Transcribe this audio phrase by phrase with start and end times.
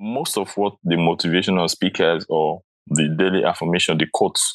[0.00, 4.54] most of what the motivational speakers or the daily affirmation, the quotes,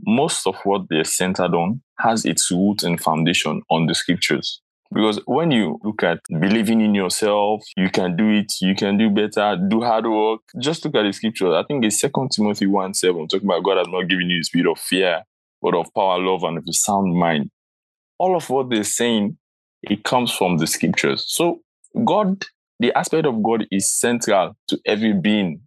[0.00, 4.60] most of what they're centered on has its root and foundation on the scriptures.
[4.92, 9.08] Because when you look at believing in yourself, you can do it, you can do
[9.08, 10.40] better, do hard work.
[10.58, 11.54] Just look at the scripture.
[11.54, 14.44] I think it's Second Timothy 1 7, talking about God has not given you the
[14.44, 15.22] spirit of fear,
[15.62, 17.50] but of power, love, and of a sound mind.
[18.18, 19.38] All of what they're saying,
[19.82, 21.24] it comes from the scriptures.
[21.28, 21.60] So
[22.04, 22.44] God,
[22.80, 25.60] the aspect of God is central to every being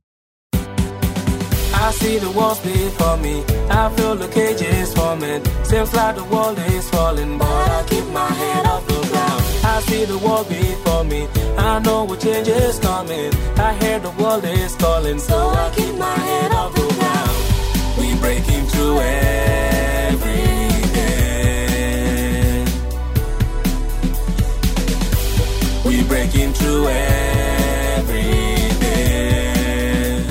[1.76, 3.44] I see the walls before me.
[3.70, 4.28] I feel the
[4.94, 5.44] forming.
[5.66, 9.44] Seems like the world is falling, but I keep my head off the ground.
[9.66, 11.28] I see the wall before me.
[11.58, 13.34] I know what change is coming.
[13.58, 17.36] I hear the world is calling, so I keep my head off the ground.
[18.00, 19.83] We breaking through every
[26.54, 28.22] through every
[28.80, 30.24] day.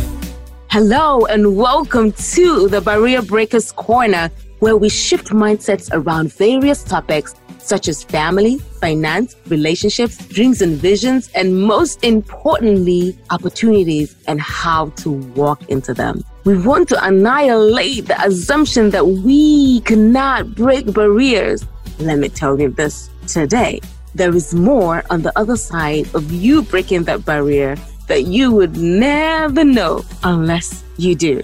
[0.71, 7.35] Hello and welcome to the Barrier Breakers Corner, where we shift mindsets around various topics
[7.59, 15.11] such as family, finance, relationships, dreams and visions, and most importantly, opportunities and how to
[15.35, 16.25] walk into them.
[16.45, 21.65] We want to annihilate the assumption that we cannot break barriers.
[22.01, 23.81] Let me tell you this today.
[24.15, 27.77] There is more on the other side of you breaking that barrier
[28.09, 31.37] that you would never know unless you do.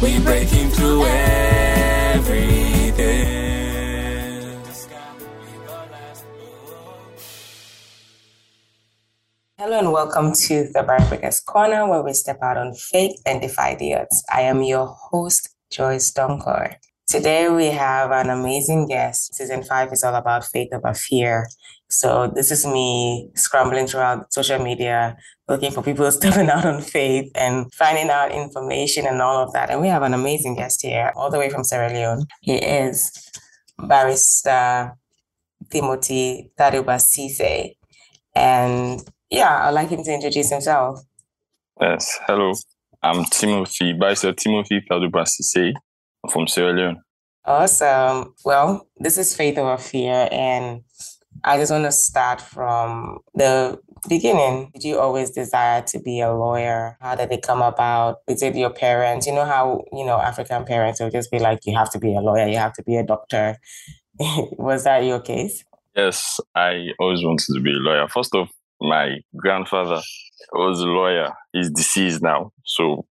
[0.00, 3.42] We breaking through every day.
[9.58, 13.40] Hello and welcome to the Barrier Breakers Corner, where we step out on faith and
[13.40, 14.22] defy the odds.
[14.32, 16.76] I am your host, Joyce Donkor.
[17.08, 19.32] Today we have an amazing guest.
[19.32, 21.46] Season five is all about faith over fear.
[21.88, 27.30] So this is me scrambling throughout social media, looking for people stepping out on faith
[27.36, 29.70] and finding out information and all of that.
[29.70, 32.26] And we have an amazing guest here, all the way from Sierra Leone.
[32.42, 33.12] He is
[33.78, 34.96] barrister
[35.70, 37.76] Timothy Taruba Sise.
[38.34, 39.00] And
[39.30, 40.98] yeah, I'd like him to introduce himself.
[41.80, 42.52] Yes, hello.
[43.00, 45.74] I'm Timothy, Barrister Timothy Tadubasise
[46.28, 47.02] from Sierra Leone.
[47.44, 48.34] Awesome.
[48.44, 50.82] Well, this is Faith Over Fear, and
[51.44, 53.78] I just want to start from the
[54.08, 54.70] beginning.
[54.74, 56.96] Did you always desire to be a lawyer?
[57.00, 58.16] How did it come about?
[58.26, 59.26] Is it your parents?
[59.26, 62.14] You know how, you know, African parents will just be like, you have to be
[62.14, 63.58] a lawyer, you have to be a doctor.
[64.18, 65.64] Was that your case?
[65.94, 68.08] Yes, I always wanted to be a lawyer.
[68.08, 68.50] First off,
[68.80, 70.00] my grandfather
[70.52, 71.32] was a lawyer.
[71.52, 72.52] He's deceased now.
[72.64, 73.06] So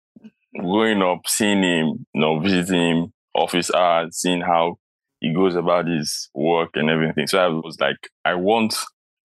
[0.58, 4.78] growing up, seeing him, you know, visiting him, office hours, seeing how
[5.20, 7.26] he goes about his work and everything.
[7.26, 8.74] So I was like, I want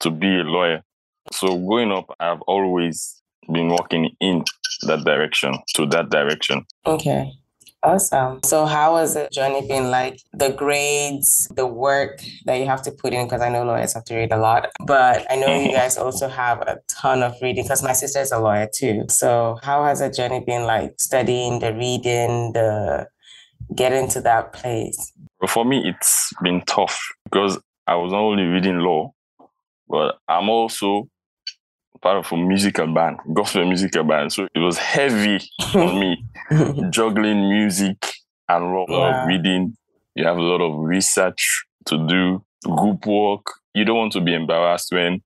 [0.01, 0.83] to be a lawyer.
[1.31, 3.21] So growing up, I've always
[3.51, 4.43] been walking in
[4.83, 6.66] that direction, to that direction.
[6.85, 7.31] Okay.
[7.83, 8.39] Awesome.
[8.43, 10.19] So, how has the journey been like?
[10.33, 14.03] The grades, the work that you have to put in, because I know lawyers have
[14.05, 17.63] to read a lot, but I know you guys also have a ton of reading
[17.63, 19.05] because my sister is a lawyer too.
[19.09, 23.07] So, how has the journey been like studying, the reading, the
[23.75, 25.13] getting to that place?
[25.47, 29.13] For me, it's been tough because I was not only reading law,
[29.87, 31.09] but I'm also
[32.02, 34.31] part of a musical band, gospel musical band.
[34.34, 35.40] So it was heavy
[35.75, 36.24] on me,
[36.90, 37.97] juggling music
[38.50, 39.22] and a lot Yeah.
[39.24, 39.75] of reading.
[40.16, 42.44] You have a lot of research to do,
[42.75, 43.46] group work.
[43.74, 45.22] You don't want to be embarrassed when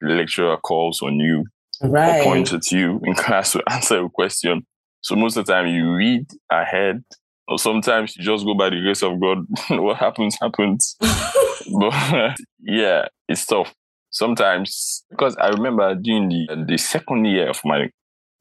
[0.00, 1.44] the lecturer calls on you
[1.80, 4.66] or points at you in class to answer a question.
[5.00, 7.02] So most of the time you read ahead,
[7.48, 9.44] or sometimes you just go by the grace of God.
[9.70, 10.96] what happens, happens.
[11.00, 13.72] but yeah, it's tough.
[14.18, 17.90] Sometimes because I remember during the the second year of my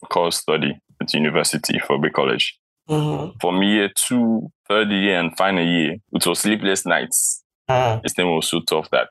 [0.07, 3.33] course study at university Fourah Bay College, Mhm.
[3.41, 7.43] from year two, third year, and final year, it was sleepless nights.
[7.67, 8.01] Mm.
[8.03, 9.09] This thing was so tough that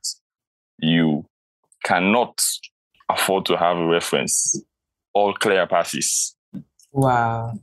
[0.79, 1.25] you
[1.85, 2.39] cannot
[3.09, 4.63] afford to have a reference.
[5.15, 6.37] All clear passes
[6.93, 7.55] Wow.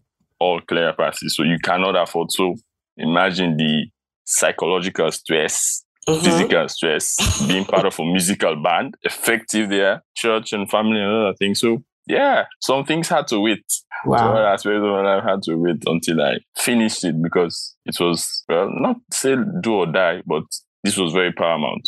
[0.41, 1.35] all clear passes.
[1.35, 2.31] So you cannot afford.
[2.31, 2.55] So
[2.97, 3.87] imagine the
[4.25, 6.23] psychological stress, Mhm.
[6.23, 7.15] physical stress,
[7.47, 11.59] being part of a musical band, effective there, church and family and other things.
[11.59, 13.63] So yeah, some things had to wait.
[13.69, 14.31] So Wow.
[14.31, 18.43] other aspects of my life had to wait until I finished it because it was
[18.49, 20.43] well, not say do or die, but
[20.83, 21.87] this was very paramount.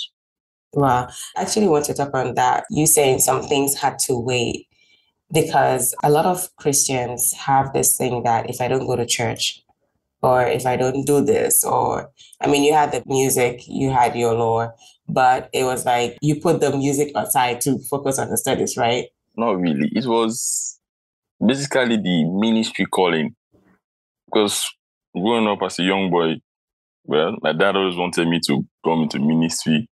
[0.73, 1.07] Wow.
[1.37, 2.65] I actually want to talk on that.
[2.69, 4.67] You saying some things had to wait
[5.33, 9.63] because a lot of Christians have this thing that if I don't go to church
[10.21, 12.09] or if I don't do this, or
[12.41, 14.71] I mean, you had the music, you had your law,
[15.07, 19.07] but it was like you put the music aside to focus on the studies, right?
[19.35, 19.89] Not really.
[19.93, 20.79] It was
[21.45, 23.35] basically the ministry calling.
[24.25, 24.65] Because
[25.13, 26.35] growing up as a young boy,
[27.03, 29.89] well, my dad always wanted me to come into ministry.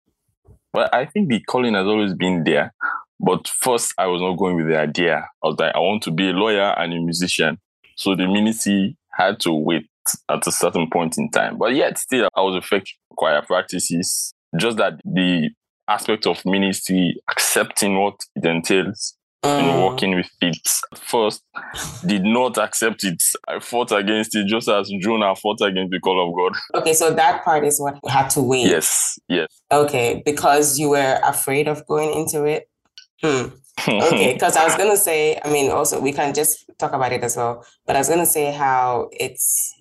[0.73, 2.73] But I think the calling has always been there.
[3.19, 5.25] But first, I was not going with the idea.
[5.41, 7.59] I was like, I want to be a lawyer and a musician.
[7.95, 9.87] So the ministry had to wait
[10.29, 11.57] at a certain point in time.
[11.57, 14.33] But yet, still, I was affected choir practices.
[14.57, 15.49] Just that the
[15.87, 19.83] aspect of ministry, accepting what it entails, and Mm.
[19.83, 20.57] working with it
[20.91, 21.43] at first
[22.03, 23.21] did not accept it.
[23.47, 26.57] I fought against it just as Jonah fought against the call of God.
[26.81, 28.65] Okay, so that part is what had to wait.
[28.65, 29.47] Yes, yes.
[29.71, 32.67] Okay, because you were afraid of going into it.
[33.21, 33.49] Hmm.
[33.87, 37.21] Okay, because I was gonna say, I mean, also we can just talk about it
[37.23, 37.63] as well.
[37.85, 39.74] But I was gonna say how it's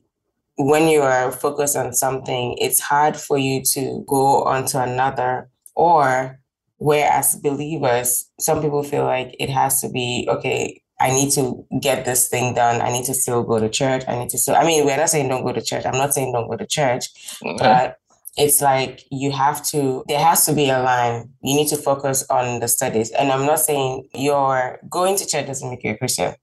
[0.56, 5.48] when you are focused on something, it's hard for you to go on to another.
[5.74, 6.38] Or
[6.78, 10.80] whereas believers, some people feel like it has to be okay.
[11.00, 12.80] I need to get this thing done.
[12.80, 14.04] I need to still go to church.
[14.06, 14.54] I need to still.
[14.54, 15.84] I mean, we're not saying don't go to church.
[15.84, 17.08] I'm not saying don't go to church
[17.42, 17.56] mm-hmm.
[17.56, 17.98] but
[18.36, 22.24] it's like you have to there has to be a line you need to focus
[22.30, 25.96] on the studies and i'm not saying you're going to church doesn't make you a
[25.96, 26.34] christian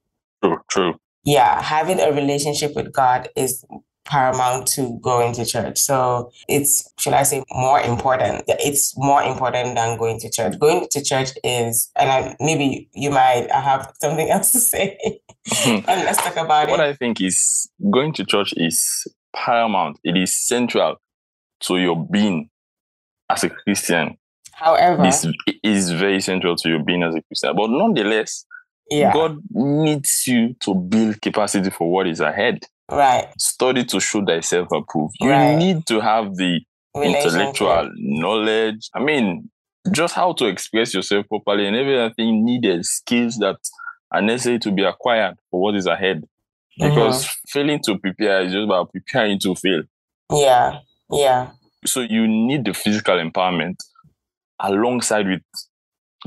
[0.43, 0.93] true, true.
[1.25, 3.65] yeah having a relationship with god is
[4.05, 9.75] paramount to going to church so it's should i say more important it's more important
[9.75, 14.29] than going to church going to church is and I, maybe you might have something
[14.31, 14.97] else to say
[15.65, 19.99] and let's talk about What it What I think is going to church is paramount.
[20.03, 20.97] It is central
[21.61, 22.49] to your being
[23.29, 24.17] as a Christian.
[24.51, 25.25] however This
[25.63, 27.55] is very central to your being as a Christian.
[27.55, 28.45] But nonetheless,
[28.89, 32.65] yeah God needs you to build capacity for what is ahead.
[32.89, 35.15] right Study to show thyself approved.
[35.19, 35.55] You Right.
[35.55, 36.59] need to have the
[36.95, 38.89] intellectual knowledge.
[38.93, 39.49] I mean,
[39.91, 43.57] just how to express yourself properly and everything needed skills that
[44.11, 46.23] are necessary to be acquired for what is ahead.
[46.77, 47.47] Because mm-hmm.
[47.47, 49.83] failing to prepare is just about preparing to fail.
[50.31, 50.79] Yeah,
[51.11, 51.51] yeah,
[51.85, 53.75] So you need the physical empowerment
[54.59, 55.41] alongside with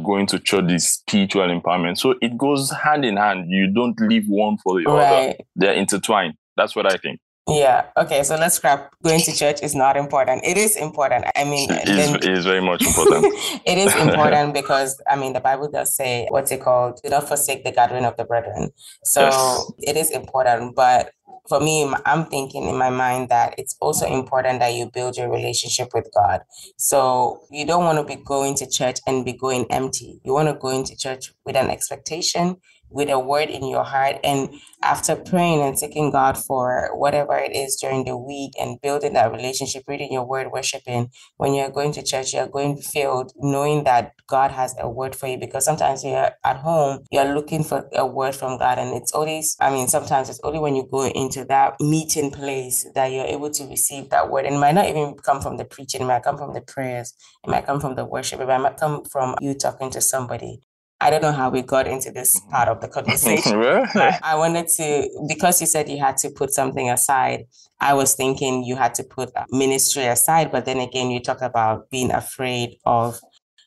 [0.03, 1.99] going to church, the spiritual empowerment.
[1.99, 3.51] So it goes hand in hand.
[3.51, 5.35] You don't leave one for the other.
[5.55, 6.35] They're intertwined.
[6.57, 7.21] That's what I think.
[7.47, 7.87] Yeah.
[7.97, 10.45] Okay, so let's scrap going to church is not important.
[10.47, 11.27] It is important.
[11.37, 13.27] I mean, It is, then- it is very much important.
[13.67, 17.01] it is important because I mean the Bible does say what's it called?
[17.05, 18.71] Do not forsake the gathering of the brethren.
[19.05, 19.73] So Yes.
[19.81, 20.75] it is important.
[20.75, 21.11] But
[21.47, 25.31] for me, I'm thinking in my mind that it's also important that you build your
[25.31, 26.41] relationship with God.
[26.79, 30.19] So you don't want to be going to church and be going empty.
[30.25, 32.57] You want to go into church with an expectation,
[32.95, 34.17] with a word in your heart.
[34.23, 39.15] And after praying and seeking God for whatever it is during the week and building
[39.15, 43.85] that relationship, reading your word, worshiping, when you're going to church, you're going filled, knowing
[43.85, 45.37] that God has a word for you.
[45.37, 48.79] Because sometimes you're at home, you're looking for a word from God.
[48.79, 52.87] And it's always, I mean, sometimes it's only when you go into that meeting place
[52.95, 54.47] that you're able to receive that word.
[54.47, 57.13] And it might not even come from the preaching, it might come from the prayers,
[57.43, 60.61] it might come from the worship, it might come from you talking to somebody.
[61.05, 63.59] I don't know how we got into this part of the conversation.
[64.23, 67.45] I wanted to, because you said you had to put something aside,
[67.79, 71.91] I was thinking you had to put ministry aside, but then again, you talk about
[71.91, 73.21] being afraid of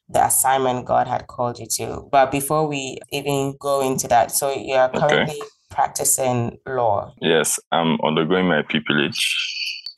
[0.09, 2.07] the assignment God had called you to.
[2.11, 4.99] But before we even go into that, so you're Okay.
[4.99, 7.13] currently practicing law.
[7.21, 9.21] yes, I'm undergoing my pupillage.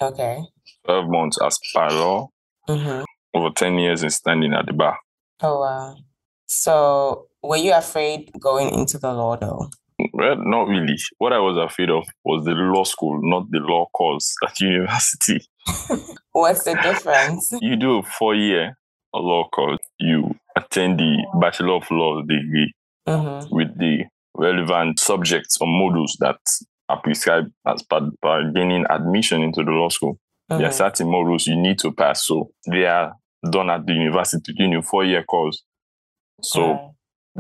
[0.01, 0.39] Okay.
[0.85, 2.27] 12 months as par law,
[2.67, 3.03] Mm-hmm.
[3.33, 4.97] over 10 years in standing at the bar.
[5.41, 5.95] Oh, wow.
[6.47, 9.69] So were you afraid going into the law though?
[10.13, 10.95] Well, not really.
[11.17, 15.41] What I was afraid of was the law school, not the law course at university.
[16.31, 17.51] What's the difference?
[17.61, 18.77] You do a four year
[19.13, 22.73] law course, you attend the Bachelor of Laws degree
[23.07, 23.55] Mm-hmm.
[23.55, 24.03] with the
[24.37, 26.37] relevant subjects or modules that
[26.89, 30.19] are prescribed as part by gaining admission into the law school.
[30.47, 32.25] There are certain modules you need to pass.
[32.27, 33.13] So they are
[33.49, 35.63] done at the university, doing a four year course.
[36.43, 36.93] So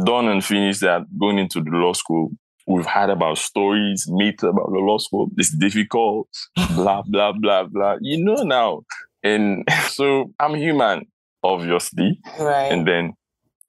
[0.05, 2.31] done and finished that, going into the law school.
[2.67, 5.29] We've heard about stories, myths about the law school.
[5.37, 6.27] It's difficult,
[6.75, 7.97] blah, blah, blah, blah.
[7.99, 8.81] You know now.
[9.23, 11.05] And so I'm human,
[11.43, 12.19] obviously.
[12.39, 12.71] right.
[12.71, 13.13] And then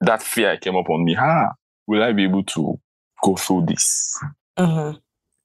[0.01, 1.15] that fear came up on me.
[1.19, 1.49] Ah,
[1.87, 2.79] will I be able to
[3.23, 4.17] go through this?
[4.57, 4.97] mm-hmm.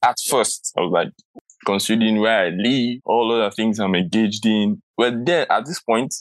[0.03, 1.09] At first, I was like,
[1.65, 4.81] considering where I live, all other things I'm engaged in.
[4.97, 6.13] Well, then at this point,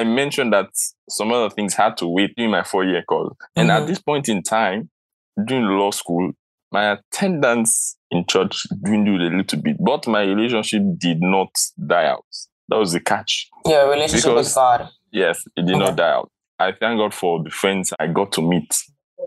[0.00, 0.68] I mentioned that
[1.08, 3.34] some other things had to wait during my four year course.
[3.56, 3.80] And Mhm.
[3.80, 4.90] at this point in time,
[5.44, 6.32] during law school,
[6.72, 11.48] my attendance in church dwindled a little bit, but my relationship did not
[11.86, 12.24] die out.
[12.68, 13.48] That was the catch.
[13.66, 14.88] Yeah, relationship with Because- God.
[15.12, 15.78] Yes, it did Okay.
[15.84, 16.30] not die out.
[16.58, 18.74] I thank God for the friends I got to meet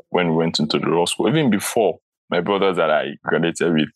[0.09, 1.29] when we went into the law school.
[1.29, 3.89] Even before my brothers that I graduated with,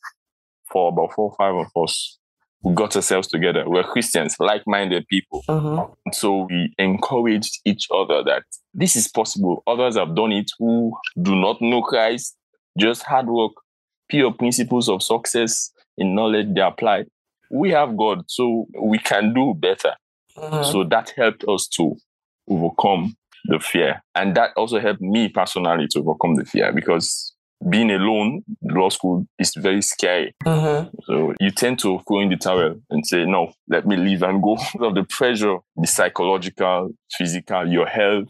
[0.71, 2.17] for about four or five of us,
[2.63, 3.63] we got ourselves together.
[3.67, 5.43] We're Christians, like-minded people.
[5.47, 5.93] Mhm.
[6.13, 9.63] So we encouraged each other that this is possible.
[9.67, 12.37] Others have done it who do not know Christ,
[12.77, 13.53] just hard work,
[14.09, 17.05] pure principles of success in knowledge they apply.
[17.49, 19.93] We have God, so we can do better.
[20.37, 20.65] Mhm.
[20.71, 21.95] So that helped us to
[22.49, 23.15] overcome
[23.45, 24.03] the fear.
[24.15, 27.33] And that also helped me personally to overcome the fear because
[27.69, 30.33] being alone, law school is very scary.
[30.45, 30.89] Mhm.
[31.03, 34.41] So you tend to throw in the towel and say, no, let me leave and
[34.41, 34.57] go.
[34.79, 38.27] Of the pressure, the psychological, physical, your health.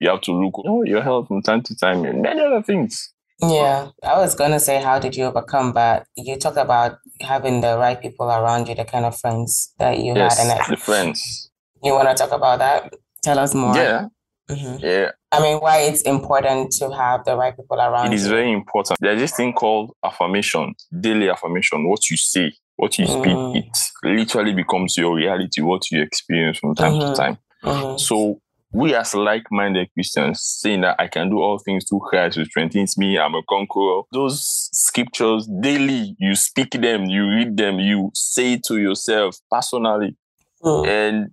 [0.00, 3.12] You have to look oh, your health from time to time and many other things.
[3.42, 5.72] Yeah, I was gonna say, how did you overcome?
[5.72, 9.98] But you talk about having the right people around you, the kind of friends that
[9.98, 11.50] you yes, had, and the friends.
[11.82, 12.94] you want to talk about that?
[13.22, 13.74] Tell us more.
[13.74, 14.08] Yeah,
[14.50, 14.80] Mhm.
[14.82, 15.10] yeah.
[15.32, 18.30] I mean, why it's important to have the right people around It is you.
[18.30, 18.98] very important.
[19.00, 21.88] There's this thing called affirmation, daily affirmation.
[21.88, 23.56] What you say, what you speak, Mm.
[23.56, 27.10] it literally becomes your reality, what you experience from time Mhm.
[27.10, 27.38] to time.
[27.62, 28.00] Mhm.
[28.00, 28.40] So
[28.72, 32.96] we as like-minded Christians saying that I can do all things through Christ who strengthens
[32.98, 34.02] me, I'm a conqueror.
[34.12, 40.16] Those scriptures daily, you speak them, you read them, you say to yourself personally.
[40.62, 40.86] Mm.
[40.86, 41.30] And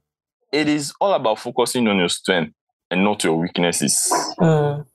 [0.51, 2.53] it is all about focusing on your strength
[2.91, 4.11] and not your weaknesses.
[4.39, 4.85] Mm.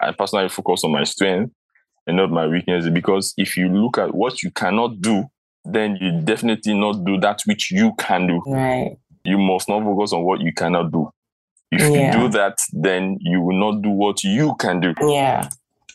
[0.00, 1.52] I personally focus on my strength
[2.06, 5.24] and not my weaknesses because if you look at what you cannot do,
[5.64, 8.42] then you definitely not do that which you can do.
[8.46, 8.96] Right.
[9.24, 11.10] You must not focus on what you cannot do.
[11.70, 11.88] If Yeah.
[12.16, 14.92] you do that, then you will not do what you can do.
[15.00, 15.48] Yeah.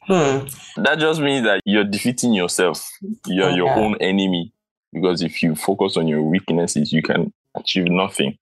[0.03, 0.47] Hmm.
[0.77, 2.89] That just means that you're defeating yourself.
[3.25, 4.53] You're your own enemy.
[4.93, 8.37] Because if you focus on your weaknesses, you can achieve nothing.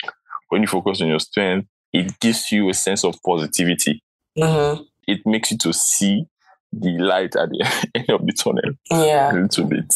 [0.50, 4.04] When you focus on your strength, it gives you a sense of positivity.
[4.38, 6.26] hmm It makes you to see
[6.74, 9.32] the light at the end of the tunnel Yeah.
[9.32, 9.94] a little bit.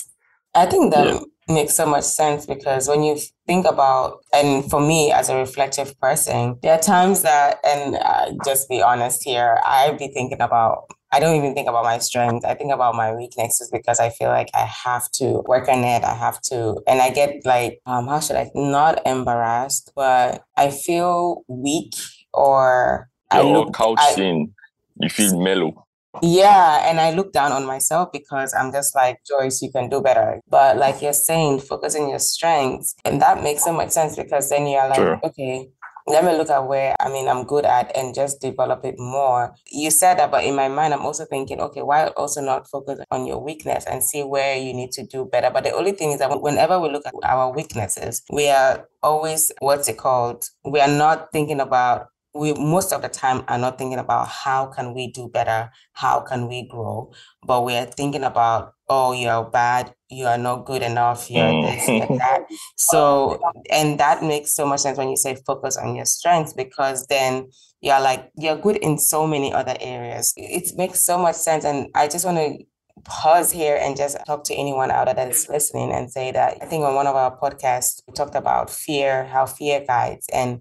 [0.56, 1.20] I think that Yeah.
[1.48, 3.18] makes so much sense because when you
[3.48, 8.32] think about, and for me as a reflective person, there are times that, and uh,
[8.46, 10.86] just be honest here, I'd be thinking about.
[11.12, 12.46] I don't even think about my strengths.
[12.46, 16.04] I think about my weaknesses because I feel like I have to work on it.
[16.04, 18.52] I have to, and I get like, um, how should I?
[18.54, 21.94] Not embarrassed, but I feel weak
[22.34, 23.74] or I You're look.
[23.74, 24.54] couch I, in,
[25.00, 25.86] you feel mellow.
[26.22, 30.02] yeah, and I look down on myself because I'm just like, Joyce, you can do
[30.02, 30.42] better.
[30.50, 32.96] But like you're saying, focus on your strengths.
[33.06, 35.20] And that makes so much sense because then you're like, Sure.
[35.24, 35.70] okay,
[36.10, 39.54] let me look at where I mean I'm good at and just develop it more.
[39.72, 43.00] You said that, but in my mind, I'm also thinking, okay, why also not focus
[43.12, 45.52] on your weakness and see where you need to do better?
[45.52, 49.52] But the only thing is that whenever we look at our weaknesses, we are always
[49.60, 50.50] what's it called?
[50.66, 54.68] We are not thinking about we most of the time are not thinking about how
[54.68, 57.12] can we do better how can we grow
[57.46, 61.88] but we are thinking about oh you're bad you are not good enough you're this
[61.88, 62.18] you're Mm.
[62.18, 62.42] that
[62.78, 63.40] so
[63.72, 67.50] and that makes so much sense when you say focus on your strengths because then
[67.82, 71.88] you're like you're good in so many other areas it makes so much sense and
[71.96, 72.58] i just want to
[73.06, 76.58] pause here and just talk to anyone out there that is listening and say that
[76.62, 80.60] i think on one of our podcasts we talked about fear how fear guides and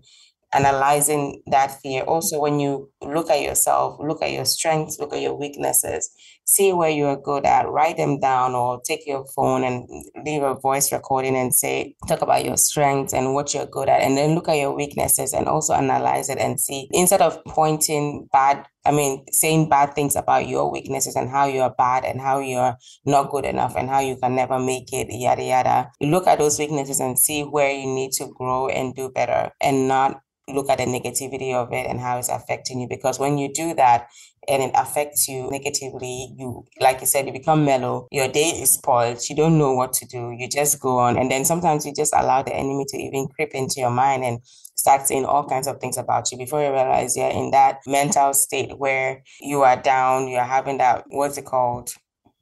[0.52, 2.02] analyzing that fear.
[2.02, 6.10] Also, when you look at yourself, look at your strengths, look at your weaknesses,
[6.48, 9.86] see where you are good at, write them down, or take your phone and
[10.24, 14.00] leave a voice recording and say, talk about your strengths and what you're good at,
[14.00, 18.28] and then look at your weaknesses and also analyze it and see instead of pointing
[18.32, 18.64] bad.
[18.86, 22.78] I mean, saying bad things about your weaknesses and how you're bad and how you're
[23.04, 25.90] not good enough and how you can never make it, yada, yada.
[26.00, 29.88] Look at those weaknesses and see where you need to grow and do better and
[29.88, 30.22] not
[30.54, 33.74] look at the negativity of it and how it's affecting you because when you do
[33.74, 34.08] that
[34.48, 38.72] and it affects you negatively you like you said you become mellow your day is
[38.72, 41.16] spoiled you don't know what to do you just go on.
[41.18, 44.40] And then sometimes you just allow the enemy to even creep into your mind and
[44.44, 48.32] start saying all kinds of things about you before you realize you're in that mental
[48.32, 51.90] state where you are down you're having that what's it called?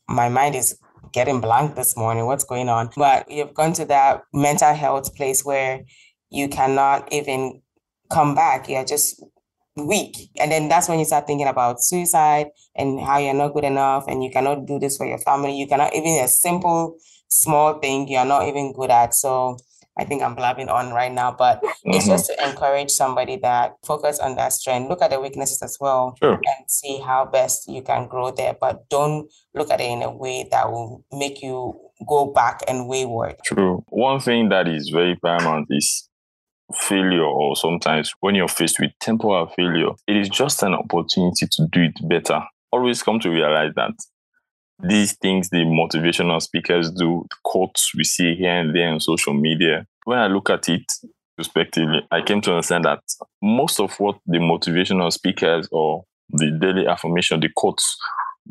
[0.09, 0.79] My mind is
[1.13, 2.91] getting blank this morning what's going on?
[2.97, 5.85] But you've gone to that mental health place where
[6.31, 7.63] you cannot even
[8.11, 9.23] come back you're just
[9.77, 12.47] weak and then that's when you start thinking about suicide
[12.77, 15.67] and how you're not good enough and you cannot do this for your family you
[15.67, 16.97] cannot even a simple
[17.29, 19.57] small thing you're not even good at so
[19.99, 22.09] i think i'm blabbing on right now but it's Mhm.
[22.09, 26.15] just to encourage somebody that focus on that strength look at the weaknesses as well
[26.23, 26.35] Sure.
[26.35, 30.11] and see how best you can grow there but don't look at it in a
[30.11, 33.85] way that will make you go back and wayward True.
[33.91, 36.09] One thing that is very paramount is
[36.75, 41.67] failure or sometimes when you're faced with temporal failure, it is just an opportunity to
[41.71, 42.43] do it better.
[42.73, 43.95] Always come to realize that
[44.83, 49.33] these things the motivational speakers do, the quotes we see here and there on social
[49.33, 50.93] media, when I look at it
[51.39, 53.01] respectively, I came to understand that
[53.43, 57.97] most of what the motivational speakers or the daily affirmation, the quotes,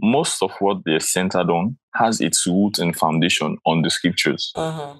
[0.02, 4.52] most of what they're centered on has its root and foundation on the scriptures.
[4.56, 4.96] Uh-huh.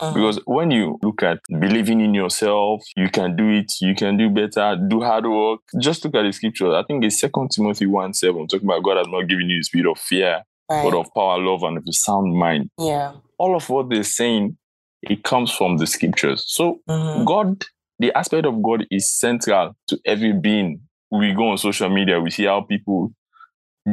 [0.00, 0.14] Uh-huh.
[0.14, 4.30] Because when you look at believing in yourself, you can do it, you can do
[4.30, 5.60] better, do hard work.
[5.78, 6.74] Just look at the scripture.
[6.74, 9.62] I think it's Second Timothy 1 7, talking about God has not given you the
[9.64, 10.84] spirit of fear, right.
[10.84, 12.70] but of power, love, and of a sound mind.
[12.78, 13.12] yeah.
[13.38, 14.58] All of what they're saying,
[15.02, 16.44] it comes from the scriptures.
[16.46, 17.24] So Mhm.
[17.24, 17.64] God,
[17.98, 20.80] the aspect of God is central to every being.
[21.10, 23.12] We go on social media, we see how people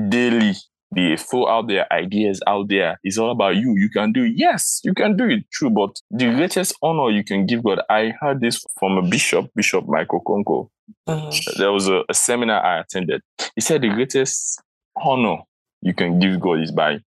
[0.10, 0.54] daily
[0.96, 3.00] they throw out their ideas out there.
[3.04, 3.76] It's all about you.
[3.78, 4.34] You can do it.
[4.36, 5.44] Yes, you can do it.
[5.52, 7.82] True, but the greatest honor you can give God.
[7.90, 10.70] I heard this from a bishop, Bishop Michael Konko.
[11.08, 11.58] Mhm.
[11.58, 13.22] There was a, a seminar I attended.
[13.56, 14.62] He said the greatest
[14.96, 15.38] honor
[15.82, 17.00] you can give God is by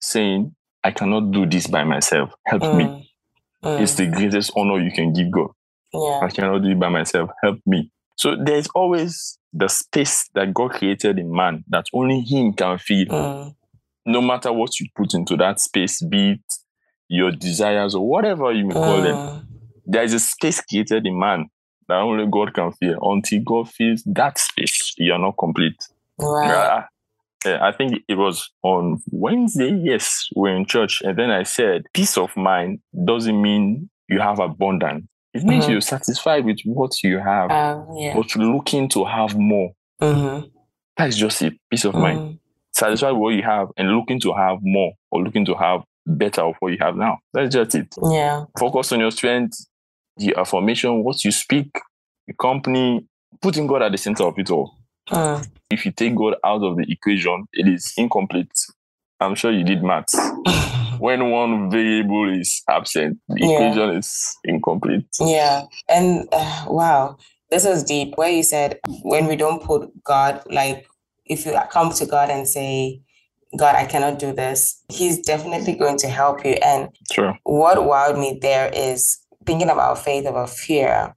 [0.00, 2.30] saying, I cannot do this by myself.
[2.46, 2.84] Help me.
[2.84, 3.06] Mm.
[3.64, 3.80] Mm.
[3.80, 5.48] It's the greatest honor you can give God.
[5.92, 6.20] yeah.
[6.22, 7.30] I cannot do it by myself.
[7.42, 7.90] Help me.
[8.16, 13.06] So there's always the space that God created in man that only Him can fill.
[13.06, 13.54] Mm.
[14.06, 16.40] No matter what you put into that space, be it
[17.08, 19.46] your desires or whatever you may call them, Mm.
[19.86, 21.46] there is a space created in man
[21.88, 22.98] that only God can fill.
[23.02, 25.76] Until God fills that space, you are not complete.
[26.18, 26.48] Right.
[26.48, 26.84] Yeah.
[27.46, 29.70] Yeah, I think it was on Wednesday.
[29.84, 31.02] Yes, we're in church.
[31.04, 35.04] And then I said, peace of mind doesn't mean you have abundance.
[35.34, 35.70] It means Mhm.
[35.72, 38.14] you're satisfied with what you have, Um, yeah.
[38.14, 39.72] but you're looking to have more.
[40.00, 40.46] Mm-hmm.
[40.96, 41.54] That's just it.
[41.70, 42.38] Peace of mind.
[42.72, 46.42] Satisfied with what you have and looking to have more or looking to have better
[46.42, 47.18] of what you have now.
[47.32, 47.94] That's just it.
[48.10, 48.44] Yeah.
[48.58, 49.66] Focus on your strength,
[50.16, 51.80] the affirmation, what you speak,
[52.28, 53.04] the company,
[53.42, 54.76] putting God at the center of it all.
[55.10, 55.46] Mm.
[55.70, 58.52] If you take God out of the equation, it is incomplete.
[59.20, 60.14] I'm sure you did maths.
[60.98, 63.50] when one variable is absent, the Yeah.
[63.50, 65.06] equation is incomplete.
[65.20, 65.64] Yeah.
[65.88, 67.16] And uh, wow,
[67.50, 68.16] this is deep.
[68.16, 70.86] Where you said when we don't put God, like
[71.26, 73.00] if you come to God and say,
[73.56, 76.52] God, I cannot do this, He's definitely going to help you.
[76.64, 77.34] And True.
[77.44, 81.14] what wowed me there is thinking about faith about fear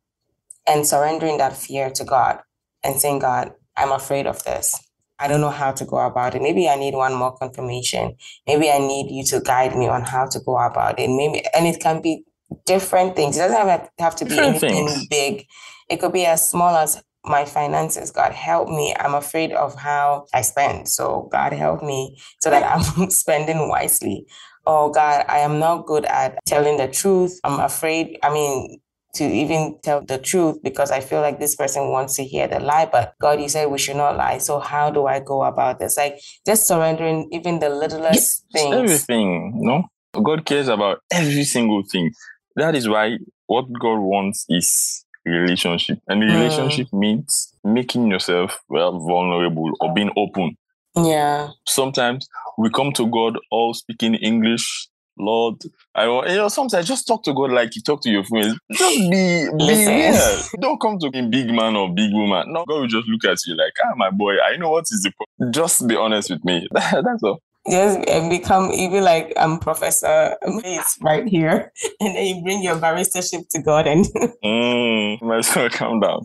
[0.68, 2.40] and surrendering that fear to God
[2.84, 4.76] and saying, God, I'm afraid of this.
[5.20, 6.42] I don't know how to go about it.
[6.42, 8.16] Maybe I need one more confirmation.
[8.46, 11.10] Maybe I need you to guide me on how to go about it.
[11.10, 12.24] Maybe, and it can be
[12.66, 13.36] different things.
[13.38, 15.08] It doesn't have, have to be Different anything things.
[15.08, 15.46] big.
[15.90, 18.12] It could be as small as my finances.
[18.12, 18.96] God help me.
[19.00, 20.88] I'm afraid of how I spend.
[20.88, 24.26] So God help me so that I'm spending wisely.
[24.66, 27.40] Oh God, I am not good at telling the truth.
[27.44, 28.18] I'm afraid.
[28.22, 28.80] I mean,
[29.18, 32.60] to even tell the truth because I feel like this person wants to hear the
[32.60, 32.88] lie.
[32.92, 34.38] But God, you said we should not lie.
[34.40, 35.98] So how do I go about this?
[35.98, 38.74] Like just surrendering even the littlest things.
[38.74, 39.84] Everything, no?
[40.24, 42.12] God cares about every single thing.
[42.56, 46.00] That is why what God wants is relationship.
[46.08, 46.34] And Mm.
[46.36, 50.58] relationship means making yourself well vulnerable or being open.
[50.96, 51.50] Yeah.
[51.68, 52.28] Sometimes
[52.58, 54.88] we come to God all speaking English.
[55.20, 55.56] Lord,
[55.96, 58.58] I want, you know, sometimes just talk to God like you talk to your friends.
[58.72, 60.44] Just be, be real.
[60.60, 62.46] Don't come to a big man or big woman.
[62.54, 65.02] No, God will just look at you like, ah, my boy, I know what is
[65.04, 65.52] the problem.
[65.54, 66.68] Just be honest with me.
[66.72, 67.42] That's all.
[67.70, 71.74] Just and become even like I'm Professor Mace right here.
[72.00, 74.06] And then you bring your barristership to God and
[74.44, 76.24] Mm, might as well calm down.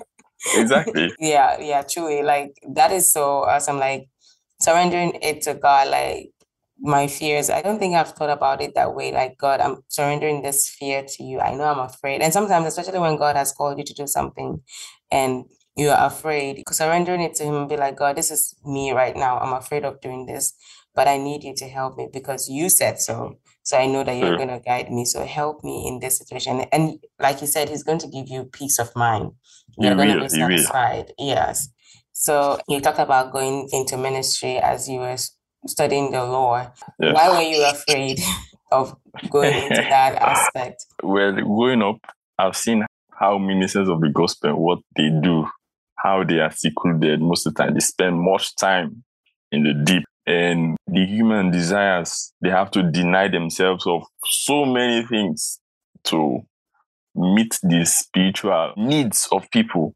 [0.55, 1.13] Exactly.
[1.19, 2.23] yeah, yeah, truly.
[2.23, 3.79] Like that is so awesome.
[3.79, 4.07] Like
[4.61, 6.31] surrendering it to God, like
[6.83, 7.51] my fears.
[7.51, 9.13] I don't think I've thought about it that way.
[9.13, 11.41] Like, God, I'm surrendering this fear to you.
[11.41, 12.23] I know I'm afraid.
[12.23, 14.61] And sometimes, especially when God has called you to do something
[15.13, 15.45] and
[15.77, 19.17] you are afraid, surrendering it to Him and be like, God, this is me right
[19.17, 19.39] now.
[19.39, 20.55] I'm afraid of doing this,
[20.95, 23.39] but I need you to help me because you said so.
[23.63, 24.37] So I know that you're Sure.
[24.37, 25.05] going to guide me.
[25.07, 26.63] So help me in this situation.
[26.73, 29.33] And like you said, He's going to give you peace of mind.
[29.79, 31.13] You're going to be satisfied.
[31.19, 31.69] Yes.
[32.13, 35.17] So you talked about going into ministry as you were
[35.67, 36.71] studying the law.
[36.99, 37.13] Yeah.
[37.13, 38.21] Why were you afraid
[38.73, 38.97] of
[39.31, 40.87] going into that aspect?
[41.03, 41.99] Well, growing up,
[42.39, 42.85] I've seen
[43.19, 45.47] how ministers of the gospel, what they do,
[45.97, 47.21] how they are secluded.
[47.21, 49.05] Most of the time, they spend much time
[49.53, 50.05] in the deep.
[50.25, 55.59] And the human desires, they have to deny themselves of so many things
[56.05, 56.41] to
[57.15, 59.95] meet the spiritual needs of people,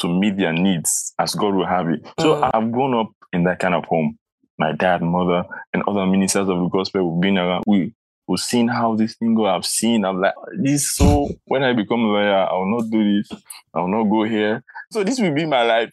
[0.00, 2.04] to meet their needs as God will have it.
[2.20, 2.50] So Mm.
[2.52, 4.18] I've grown up in that kind of home.
[4.58, 7.64] My dad, mother, and other ministers of the gospel have been around.
[7.66, 7.94] We
[8.28, 9.46] We've seen how this thing go.
[9.46, 10.04] I've seen.
[10.04, 10.96] I'm like, this.
[10.96, 13.30] So when I become a lawyer, I will not do this.
[13.72, 14.64] I will not go here.
[14.90, 15.92] So this will be my life.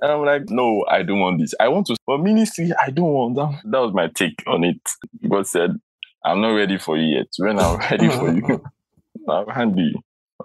[0.00, 1.54] And I'm like, no, I don't want this.
[1.58, 1.96] I want to.
[2.06, 3.60] For ministry, I don't want that.
[3.64, 4.80] That was my take on it.
[5.28, 5.70] God said,
[6.24, 7.26] I'm not ready for you yet.
[7.38, 8.62] When I'm ready for you,
[9.28, 10.00] I'll hand you.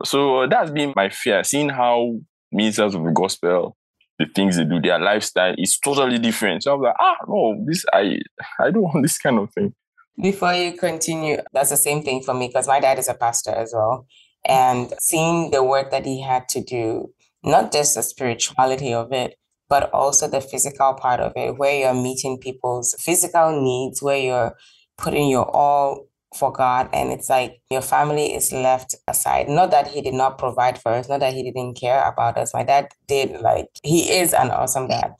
[0.05, 1.43] So that's been my fear.
[1.43, 2.17] Seeing how
[2.51, 3.76] ministers of the gospel,
[4.19, 6.63] the things they do, their lifestyle is totally different.
[6.63, 8.19] So I'm like, ah, no, this I
[8.59, 9.73] I don't want this kind of thing.
[10.21, 13.51] Before you continue, that's the same thing for me because my dad is a pastor
[13.51, 14.07] as well.
[14.45, 19.35] And seeing the work that he had to do, not just the spirituality of it,
[19.69, 24.55] but also the physical part of it, where you're meeting people's physical needs, where you're
[24.97, 26.89] putting your all for God.
[26.93, 29.49] And it's like your family is left aside.
[29.49, 32.53] Not that he did not provide for us, not that he didn't care about us.
[32.53, 35.13] My dad did, like, he is an awesome dad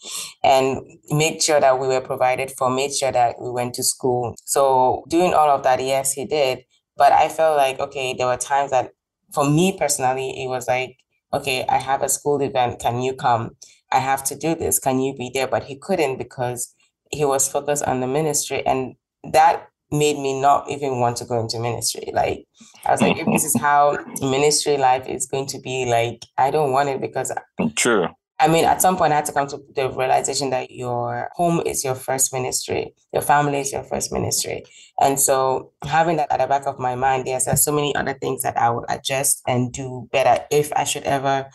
[0.43, 4.35] and made sure that we were provided for, made sure that we went to school.
[4.45, 6.63] So, doing all of that, yes, he did.
[6.97, 8.91] But I felt like, okay, there were times that
[9.33, 10.97] for me personally, it was like,
[11.33, 12.79] okay, I have a school event.
[12.79, 13.51] Can you come?
[13.91, 14.79] I have to do this.
[14.79, 15.47] Can you be there?
[15.47, 16.73] But he couldn't because
[17.11, 18.65] he was focused on the ministry.
[18.65, 18.95] And
[19.31, 22.09] that made me not even want to go into ministry.
[22.13, 22.45] Like
[22.85, 26.51] I was like, if this is how ministry life is going to be, like I
[26.51, 28.07] don't want it because mm, true.
[28.39, 31.59] I mean, at some point, I had to come to the realization that your home
[31.65, 34.63] is your first ministry, your family is your first ministry.
[35.01, 38.13] And so, having that at the back of my mind, yes, there's so many other
[38.13, 41.47] things that I would adjust and do better if I should ever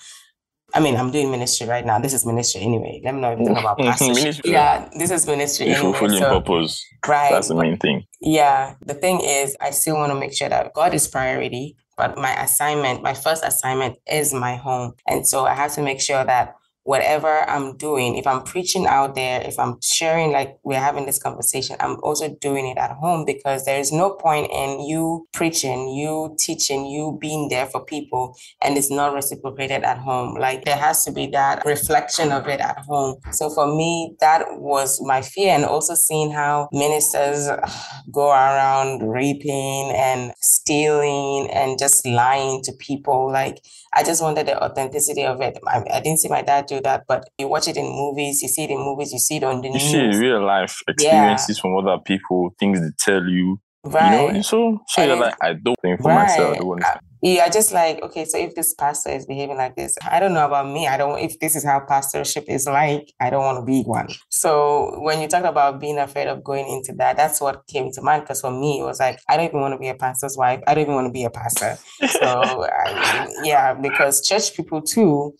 [0.74, 1.98] I mean, I'm doing ministry right now.
[1.98, 3.00] This is ministry anyway.
[3.04, 4.44] Let me know if you talk about pastorship.
[4.44, 5.66] yeah, this is ministry.
[5.66, 6.84] Anyway, fulfilling so, purpose.
[7.06, 7.30] Right.
[7.30, 8.06] That's the main thing.
[8.20, 8.74] Yeah.
[8.86, 12.32] The thing is, I still want to make sure that God is priority, but my
[12.42, 14.94] assignment, my first assignment is my home.
[15.06, 19.14] And so I have to make sure that whatever I'm doing, if I'm preaching out
[19.14, 23.24] there, if I'm sharing, like we're having this conversation, I'm also doing it at home
[23.24, 28.36] because there is no point in you preaching, you teaching, you being there for people,
[28.60, 30.34] and it's not reciprocated at home.
[30.34, 33.16] Like there has to be that reflection of it at home.
[33.30, 37.48] So for me, that was my fear, and also seeing how ministers
[38.12, 43.30] go around raping and stealing and just lying to people.
[43.30, 43.64] Like
[43.94, 45.58] I just wanted the authenticity of it.
[45.66, 48.48] I, I didn't see my dad do that, but you watch it in movies, you
[48.48, 49.82] see it in movies, you see it on the you news.
[49.82, 51.60] see real life experiences yeah.
[51.60, 53.60] from other people, things they tell you.
[53.84, 54.28] Right.
[54.28, 56.28] You know, so so and you're like, I don't think for right.
[56.28, 56.58] myself.
[56.84, 60.18] I yeah, I just like, okay, so if this pastor is behaving like this, I
[60.18, 60.88] don't know about me.
[60.88, 64.08] I don't, if this is how pastorship is like, I don't want to be one.
[64.28, 68.02] So when you talk about being afraid of going into that, that's what came to
[68.02, 68.24] mind.
[68.24, 70.60] Because for me, it was like, I don't even want to be a pastor's wife.
[70.66, 71.78] I don't even want to be a pastor.
[72.08, 75.36] So I, yeah, because church people too,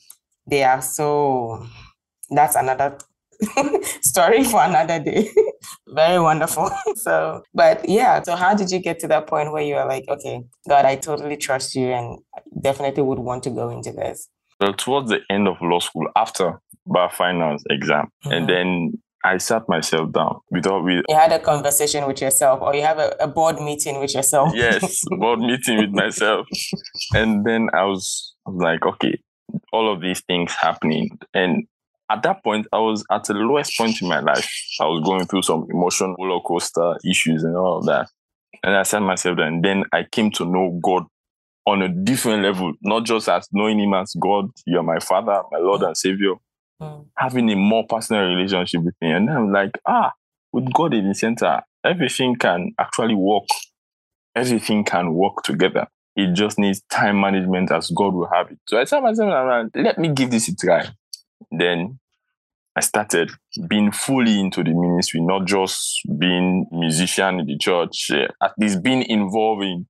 [0.46, 1.66] they are so,
[2.30, 2.96] that's another
[4.02, 5.30] story for another day.
[5.88, 6.70] Very wonderful.
[6.96, 10.04] so, but yeah, so how did you get to that point where you were like,
[10.08, 12.18] okay, God, I totally trust you and
[12.60, 14.28] definitely would want to go into this?
[14.60, 18.32] Well, towards the end of law school, after bar finals exam, mm-hmm.
[18.32, 18.92] and then
[19.24, 22.98] I sat myself down without with you had a conversation with yourself or you have
[22.98, 24.52] a, a board meeting with yourself.
[24.54, 26.46] yes, board meeting with myself.
[27.14, 29.20] And then I was, I was like, okay,
[29.72, 31.18] all of these things happening.
[31.34, 31.66] And
[32.12, 34.48] at that point, I was at the lowest point in my life.
[34.80, 38.08] I was going through some emotional roller coaster issues and all of that.
[38.62, 41.04] And I sat myself there, and then I came to know God
[41.66, 45.58] on a different level, not just as knowing Him as God, you're my Father, my
[45.58, 46.34] Lord and Savior,
[46.80, 47.06] mm.
[47.16, 49.10] having a more personal relationship with me.
[49.10, 50.12] And then I'm like, ah,
[50.52, 53.44] with God in the center, everything can actually work.
[54.36, 55.86] Everything can work together.
[56.14, 58.58] It just needs time management as God will have it.
[58.68, 60.88] So I sat myself let me give this a try.
[61.50, 61.98] Then
[62.74, 63.30] I started
[63.68, 68.82] being fully into the ministry, not just being musician in the church, uh, at least
[68.82, 69.86] being involved in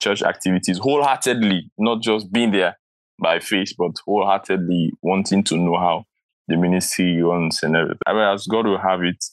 [0.00, 2.76] church activities wholeheartedly, not just being there
[3.20, 6.04] by faith, but wholeheartedly wanting to know how
[6.48, 7.98] the ministry runs and everything.
[8.06, 9.24] I mean, as God will have it.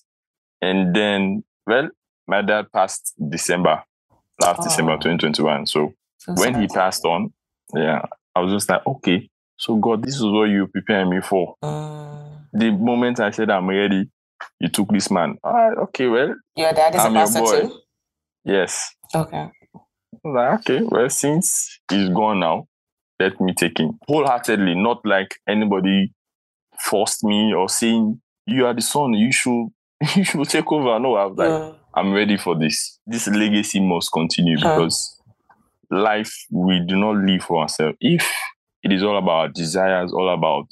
[0.61, 1.89] And then, well,
[2.27, 3.83] my dad passed December,
[4.39, 4.63] last oh.
[4.63, 5.65] December 2021.
[5.65, 7.33] So, so when he passed on,
[7.75, 8.03] yeah,
[8.35, 11.55] I was just like, okay, so God, this is what you preparing me for.
[11.61, 12.23] Uh,
[12.53, 14.09] the moment I said I'm ready,
[14.59, 15.37] you took this man.
[15.43, 16.35] All right, okay, well.
[16.55, 17.79] Your dad is I'm a pastor too?
[18.45, 18.95] Yes.
[19.13, 19.49] Okay.
[20.23, 22.67] Like, okay, well, since he's gone now,
[23.19, 26.13] let me take him wholeheartedly, not like anybody
[26.79, 29.67] forced me or saying, you are the son, you should
[30.15, 30.99] you should take over.
[30.99, 31.71] No, I was like, yeah.
[31.93, 32.99] I'm ready for this.
[33.05, 35.19] This legacy must continue because
[35.89, 37.97] life we do not live for ourselves.
[38.01, 38.29] If
[38.81, 40.67] it is all about desires, all about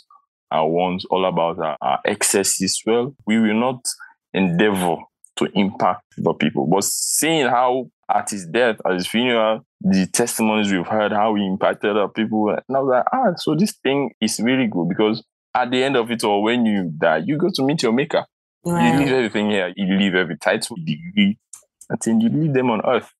[0.51, 2.81] our wants, all about our, our excesses.
[2.85, 3.85] Well, we will not
[4.33, 4.97] endeavor
[5.37, 6.67] to impact the people.
[6.67, 11.45] But seeing how at his death, at his funeral, the testimonies we've heard, how he
[11.45, 15.23] impacted our people, and I was like, ah, so this thing is really good because
[15.55, 18.25] at the end of it all, when you die, you go to meet your maker.
[18.65, 18.93] Right.
[18.93, 19.73] You leave everything here.
[19.75, 21.37] You leave every title, degree,
[21.89, 23.11] and then you leave them on earth.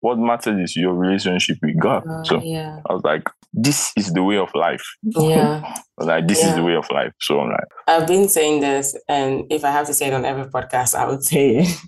[0.00, 2.06] What matters is your relationship with God.
[2.08, 2.80] Uh, so yeah.
[2.88, 4.84] I was like, this is the way of life.
[5.02, 5.74] Yeah.
[6.02, 7.12] Like, this is the way of life.
[7.20, 10.24] So I'm like, I've been saying this, and if I have to say it on
[10.24, 11.78] every podcast, I would say it.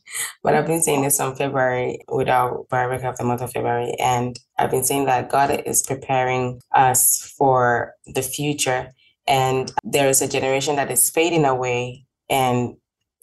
[0.43, 3.95] but I've been saying this on February without Barak of the month of February.
[3.99, 8.93] And I've been saying that God is preparing us for the future.
[9.27, 12.75] And there is a generation that is fading away, and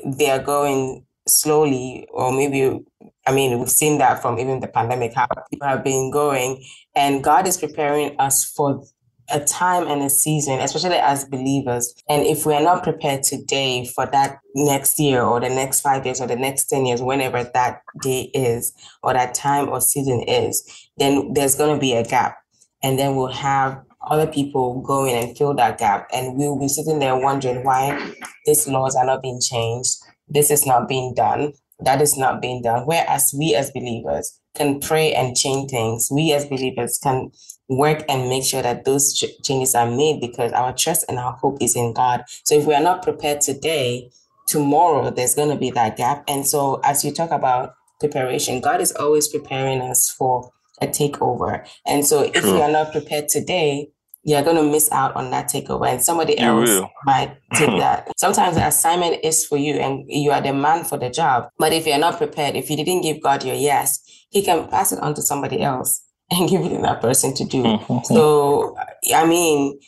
[0.03, 2.79] they are going slowly, or maybe,
[3.25, 6.63] I mean, we've seen that from even the pandemic, how people have been going.
[6.95, 8.83] And God is preparing us for
[9.31, 11.93] a time and a season, especially as believers.
[12.09, 16.05] And if we are not prepared today for that next year or the next five
[16.05, 20.23] years or the next 10 years, whenever that day is or that time or season
[20.23, 22.37] is, then there's going to be a gap.
[22.81, 26.07] And then we'll have other people go in and fill that gap.
[26.13, 28.13] And we'll be sitting there wondering why
[28.45, 29.95] these laws are not being changed.
[30.29, 31.53] This is not being done.
[31.79, 32.85] That is not being done.
[32.85, 36.09] Whereas we as believers can pray and change things.
[36.11, 37.31] We as believers can
[37.69, 41.33] work and make sure that those ch- changes are made because our trust and our
[41.33, 42.23] hope is in God.
[42.43, 44.09] So if we are not prepared today,
[44.47, 46.23] tomorrow there's going to be that gap.
[46.27, 51.67] And so as you talk about preparation, God is always preparing us for a takeover.
[51.85, 53.89] And so if you are not prepared today,
[54.23, 56.89] you're going to miss out on that takeover and somebody You else will.
[57.05, 58.11] might take that.
[58.17, 61.49] Sometimes the assignment is for you and you are the man for the job.
[61.57, 64.91] But if you're not prepared, if you didn't give God your yes, he can pass
[64.91, 67.79] it on to somebody else and give it to that person to do.
[68.05, 68.75] So,
[69.15, 69.79] I mean,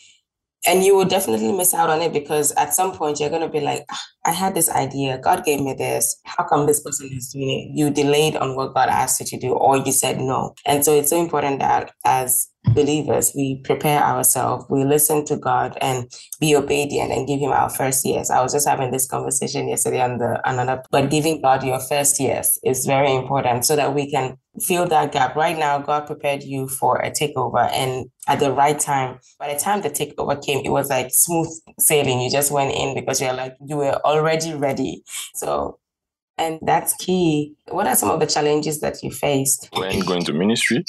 [0.67, 3.50] and you will definitely miss out on it because at some point you're going to
[3.50, 5.17] be like, "Ah, I had this idea.
[5.17, 6.20] God gave me this.
[6.24, 7.78] How come this person is doing it?
[7.80, 10.54] You delayed on what God asked you to do, or you said no.
[10.65, 15.78] And so it's so important that as believers, we prepare ourselves, we listen to God
[15.82, 18.30] and be obedient and give Him our first yes.
[18.30, 22.20] I was just having this conversation yesterday on the another, but giving God your first
[22.20, 25.36] yes is very important so that we can fill that gap.
[25.36, 29.60] Right now, God prepared you for a takeover, and at the right time, by the
[29.60, 32.22] time the takeover came, it was like smooth sailing.
[32.22, 35.04] You just went in because you're like you were already ready.
[35.36, 35.80] So,
[36.38, 37.56] and that's key.
[37.70, 39.70] What are some of the challenges that you faced?
[39.74, 40.84] when going to ministry,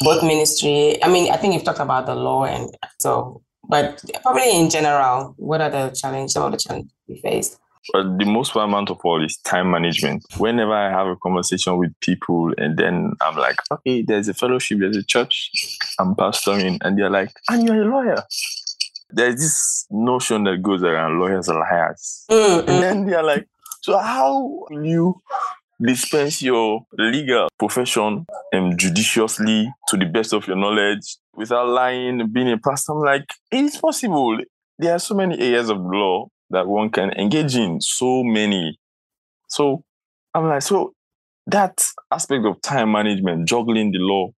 [0.00, 1.02] Both ministry.
[1.02, 5.34] I mean, I think you've talked about the law, and so, but probably in general,
[5.36, 6.32] what are the challenges?
[6.32, 7.58] Some of the challenges we faced.
[7.92, 10.24] But the most paramount of all is time management.
[10.38, 14.78] Whenever I have a conversation with people and then I'm like, okay, there's a fellowship,
[14.78, 15.50] there's a church,
[15.98, 18.22] I'm pastoring, and they're like, and you're a lawyer.
[19.10, 22.24] There's this notion that goes around lawyers are liars.
[22.30, 23.48] Mm, And then they're like,
[23.82, 25.20] so how will you
[25.82, 32.52] dispense your legal profession um, judiciously to the best of your knowledge without lying, being
[32.52, 32.92] a pastor?
[32.92, 34.38] I'm like, it's possible.
[34.78, 38.78] There are so many areas of law that one can engage in, so many.
[39.48, 39.82] So
[40.34, 40.92] I'm like, so
[41.46, 44.30] that aspect of time management, juggling the law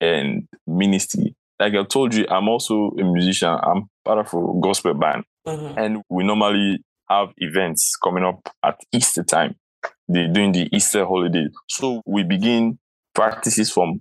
[0.00, 1.34] and ministry.
[1.58, 3.48] Like I told you, I'm also a musician.
[3.48, 5.74] I'm part of a gospel band mhm.
[5.76, 9.54] and we normally have events coming up at Easter time.
[10.08, 11.46] They during the Easter holiday.
[11.68, 12.78] So we begin
[13.14, 14.00] practices from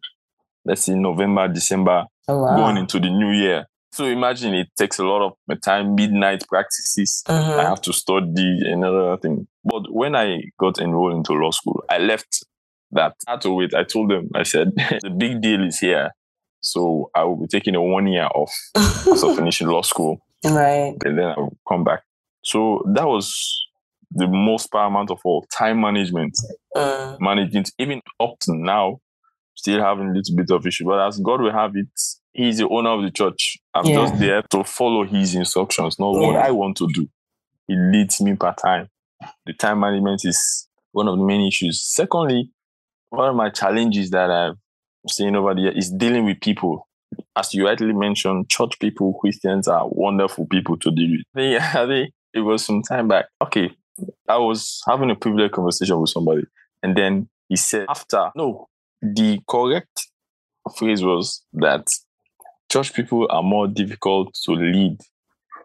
[0.65, 2.55] let's say November, December, Oh, wow.
[2.55, 3.65] going into the new year.
[3.91, 7.21] So imagine it takes a lot of my time, midnight practices.
[7.27, 7.63] I Mhm.
[7.69, 9.45] have to study another thing.
[9.65, 12.45] But when I got enrolled into law school, I left
[12.91, 13.13] that.
[13.27, 13.73] I had to wait.
[13.73, 14.71] I told them, I said,
[15.03, 16.11] the big deal is here.
[16.61, 20.95] So I will be taking a one year off after finishing law school right.
[21.03, 22.03] and then I'll come back.
[22.41, 23.67] So that was
[24.15, 26.37] the most paramount of all time management.
[26.75, 28.99] Mm, Managing even up to now,
[29.55, 30.85] still having a little bit of issue.
[30.85, 31.87] But as God will have it,
[32.33, 33.57] He's the owner of the church.
[33.75, 33.95] I'm Yeah.
[33.95, 37.07] just there to follow His instructions, not what I want to do.
[37.67, 38.87] He leads me part time.
[39.45, 41.83] The time management is one of the main issues.
[41.83, 42.49] Secondly,
[43.09, 44.55] one of my challenges that I've
[45.09, 46.87] seen over the year is dealing with people.
[47.35, 51.21] As you rightly mentioned, church people, Christians are wonderful people to deal with.
[51.35, 53.25] I think, I think it was some time back.
[53.41, 53.69] Okay,
[54.27, 56.43] I was having a privileged conversation with somebody,
[56.81, 58.67] and then he said, after, no,
[59.01, 60.07] the correct
[60.77, 61.87] phrase was that
[62.71, 64.99] church people are more difficult to lead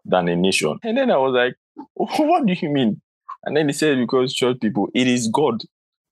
[0.04, 0.78] than a nation.
[0.82, 1.54] And then I was like,
[1.94, 3.00] what do you mean?
[3.44, 5.62] And then he said, because church people, it is God.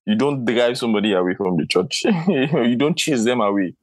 [0.05, 2.03] You don't drive somebody away from the church.
[2.27, 3.73] you don't chase them away.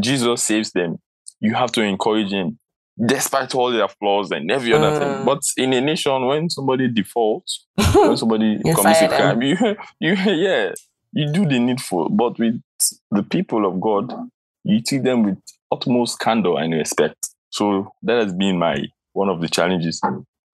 [0.00, 0.98] Jesus saves them.
[1.40, 2.58] You have to encourage them.
[3.04, 4.98] Despite all their flaws and every other Mm.
[4.98, 5.24] thing.
[5.24, 9.56] But in a nation, when somebody defaults, when somebody commits a crime, you,
[10.00, 10.72] you, yeah,
[11.12, 12.08] you do the needful.
[12.10, 12.60] But with
[13.10, 14.12] the people of God,
[14.64, 15.38] you treat them with
[15.70, 17.16] utmost candor and respect.
[17.50, 18.82] So that has been my
[19.12, 20.00] one of the challenges: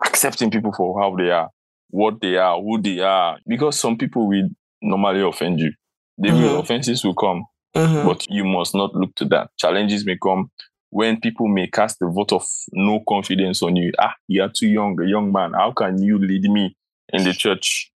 [0.05, 1.49] accepting people for how they are,
[1.91, 3.39] what they are, who they are.
[3.47, 4.49] Because some people will
[4.81, 5.73] normally offend you.
[6.19, 6.61] The Mhm.
[6.61, 8.05] offenses will come Mhm.
[8.05, 9.49] but you must not look to that.
[9.59, 10.51] Challenges may come
[10.93, 13.91] when people may cast a vote of no confidence on you.
[13.99, 15.55] Ah, you are too young, a young man.
[15.55, 16.77] How can you lead me
[17.09, 17.91] in the church?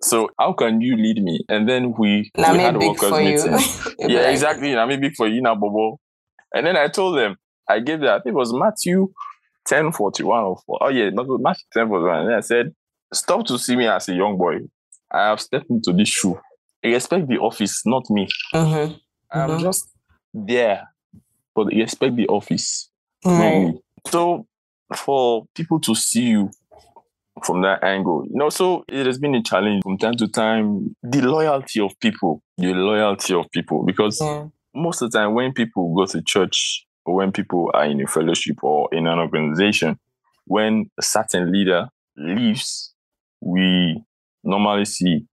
[0.00, 1.44] So how can you lead me?
[1.50, 3.58] And then we, Now we had a workers meeting.
[3.98, 4.74] Yeah, exactly.
[4.74, 6.00] I mean, big for you now, Bobo.
[6.54, 7.36] And then I told them,
[7.68, 9.12] I gave that, I think it was Matthew
[9.66, 10.78] 10 41 or 4.
[10.80, 11.38] Oh, yeah, Matthew
[11.74, 12.18] 10 41.
[12.18, 12.74] And then I said,
[13.12, 14.56] Stop to see me as a young boy.
[15.12, 16.40] I have stepped into this shoe.
[16.82, 18.26] I respect the office, not me.
[18.54, 18.98] Mhm.
[19.30, 19.60] I'm Mhm.
[19.60, 19.90] just
[20.32, 20.88] there,
[21.54, 22.90] but you expect the office,
[23.24, 23.74] Right.
[24.08, 24.46] So
[24.96, 26.50] for people to see you
[27.44, 30.96] from that angle, you know, so it has been a challenge from time to time.
[31.02, 34.48] The loyalty of people, the loyalty of people, because Yeah.
[34.74, 38.06] most of the time when people go to church or when people are in a
[38.08, 39.98] fellowship or in an organization,
[40.46, 42.94] when a certain leader leaves,
[43.40, 44.02] we
[44.44, 45.26] normally see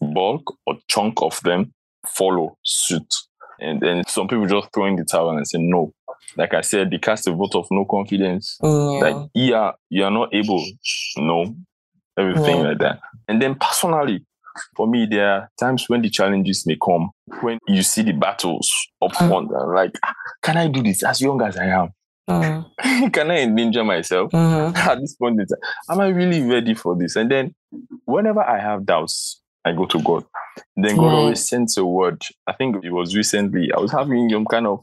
[0.00, 1.72] bulk or chunk of them
[2.06, 3.14] follow suit.
[3.60, 5.92] And then some people just throw in the towel and say no.
[6.36, 8.56] Like I said, they cast a vote of no confidence.
[8.62, 8.68] Yeah.
[8.70, 10.64] Like you are you are not able,
[11.18, 11.54] no,
[12.18, 12.68] everything Yeah.
[12.68, 13.00] like that.
[13.28, 14.24] And then personally,
[14.76, 18.70] for me, there are times when the challenges may come when you see the battles
[19.02, 19.28] up Mm.
[19.28, 19.50] front.
[19.74, 21.88] like, "Ah, can I do this as young as I am?
[22.28, 22.64] Mhm.
[23.12, 24.30] can I endanger myself?
[24.32, 24.74] Mhm.
[24.90, 27.16] at this point in time, am I really ready for this?
[27.16, 27.54] And then
[28.04, 30.24] whenever I have doubts, I go to God.
[30.76, 31.14] Then God Right.
[31.14, 32.22] always sends a word.
[32.46, 34.80] I think it was recently, I was having some kind of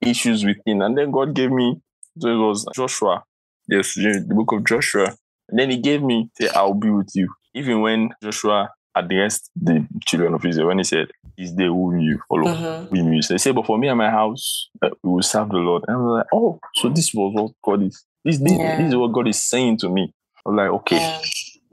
[0.00, 0.80] issues with him.
[0.82, 1.80] And then God gave me,
[2.18, 3.22] so it was Joshua.
[3.68, 5.14] Yes, the book of Joshua.
[5.48, 7.28] And then he gave me, say, I'll be with you.
[7.54, 12.20] Even when Joshua addressed the children of Israel, when he said, Is there whom you
[12.28, 12.46] follow?
[12.46, 12.88] Mhm.
[12.90, 15.84] Whom you say, but for me and my house, uh, we will serve the Lord.
[15.88, 18.04] And I was like, Oh, so this was what God is.
[18.24, 18.76] This, this, Yeah.
[18.76, 20.12] this is what God is saying to me.
[20.46, 21.20] I was like, okay, Yeah.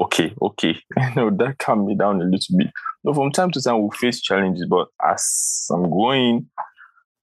[0.01, 0.75] Okay, okay.
[0.97, 2.67] You know, that calmed me down a little bit.
[3.03, 6.49] No, from time to time we face challenges, but as I'm going,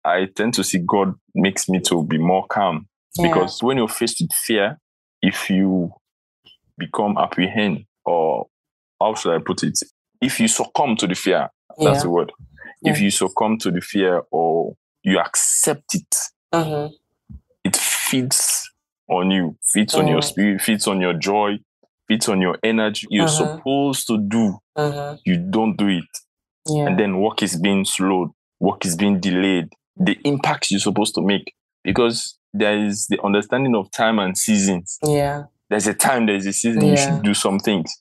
[0.05, 2.87] I tend to see God makes me to be more calm.
[3.15, 3.27] Yeah.
[3.27, 4.77] Because when you're faced with fear,
[5.21, 5.91] if you
[6.77, 8.47] become apprehend or
[8.99, 9.79] how should I put it?
[10.21, 12.31] If you succumb to the fear, that's the word.
[12.81, 16.15] If you succumb to the fear or you accept it,
[16.53, 16.91] Mhm.
[17.63, 18.69] it feeds
[19.09, 20.23] on you, feeds on your Mm.
[20.23, 21.57] spirit, feeds on your joy,
[22.13, 23.07] feeds on your energy.
[23.09, 23.37] You're Mhm.
[23.37, 25.19] supposed to do, Mhm.
[25.25, 26.03] you don't do it.
[26.67, 26.87] Yeah.
[26.87, 29.69] And then work is being slowed, work is being delayed.
[29.97, 34.97] The impacts you're supposed to make because there is the understanding of time and seasons.
[35.05, 35.43] yeah.
[35.69, 37.91] There's a time, there's a season you should do some things.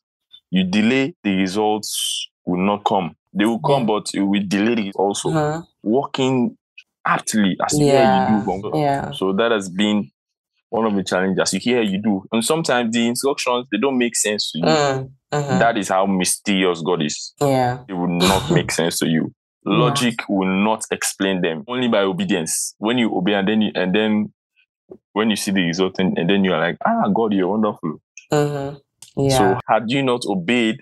[0.50, 3.14] You delay, the results will not come.
[3.32, 3.86] They will come, Yeah.
[3.86, 5.30] but it will delay it also.
[5.30, 5.66] Mhm.
[5.82, 6.56] Working
[7.04, 8.44] aptly as you Yeah.
[8.46, 8.70] you do.
[8.78, 9.10] Yeah.
[9.12, 10.10] So that has been
[10.72, 11.52] one of the challenges.
[11.52, 12.24] You hear, you do.
[12.32, 14.64] And sometimes the instructions, they don't make sense to you.
[14.64, 15.10] Mm.
[15.32, 15.58] Mhm.
[15.58, 17.34] That is how mysterious God is.
[17.40, 17.80] Yeah.
[17.88, 19.32] It will not make sense to you.
[19.64, 21.62] Logic will not explain them.
[21.68, 22.74] Only by obedience.
[22.78, 24.32] When you obey and then you, and then
[25.12, 28.00] when you see the result and, and then you're like, ah, God, you're wonderful.
[28.32, 28.80] Mhm.
[29.16, 29.38] Yeah.
[29.38, 30.80] So had you not obeyed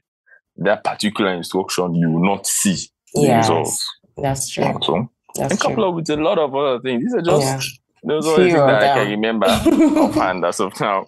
[0.57, 2.75] that particular instruction, you will not see
[3.15, 3.49] the yes.
[3.49, 3.87] results.
[4.17, 4.79] That's true.
[4.83, 5.91] So That's and coupled true.
[5.97, 7.03] with a lot of other things.
[7.03, 7.61] These are just Yeah.
[8.03, 11.07] Those are the things that I can remember offhand as of now.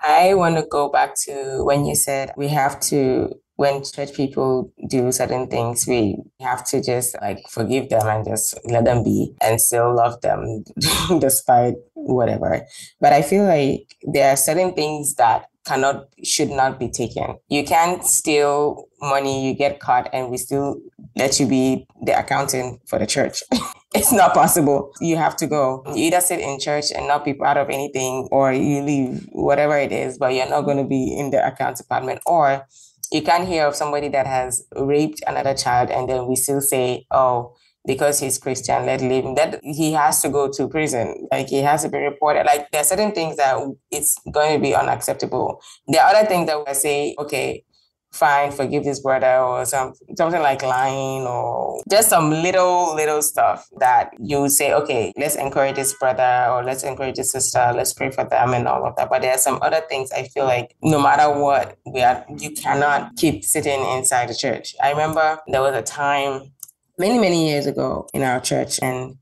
[0.00, 4.72] I want to go back to when you said we have to, when church people
[4.88, 9.32] do certain things, we have to just like forgive them and just let them be
[9.40, 10.64] and still love them
[11.20, 12.66] despite whatever.
[13.00, 17.36] But I feel like there are certain things that cannot, should not be taken.
[17.48, 20.80] You can't steal money, you get caught, and we still
[21.14, 23.42] let you be the accountant for the church.
[23.94, 24.92] It's not possible.
[25.00, 25.82] You have to go.
[25.88, 29.76] You either sit in church and not be part of anything, or you leave, whatever
[29.76, 32.20] it is, but you're not going to be in the account department.
[32.24, 32.66] Or
[33.12, 37.04] you can't hear of somebody that has raped another child, and then we still say,
[37.10, 39.34] oh, because he's Christian, let him.
[39.34, 41.28] That he has to go to prison.
[41.30, 42.46] Like he has to be reported.
[42.46, 43.58] Like there are certain things that
[43.90, 45.60] it's going to be unacceptable.
[45.88, 47.64] There are other things that we say, okay,
[48.12, 53.68] fine, forgive this brother or some, something like lying or just some little, little stuff
[53.78, 58.10] that you say, okay, let's encourage this brother or let's encourage this sister, let's pray
[58.10, 59.08] for them and all of that.
[59.08, 62.50] But there are some other things I feel like no matter what, we are, you
[62.50, 64.74] cannot keep sitting inside the church.
[64.82, 66.52] I remember there was a time
[66.98, 69.16] many, many years ago in our church and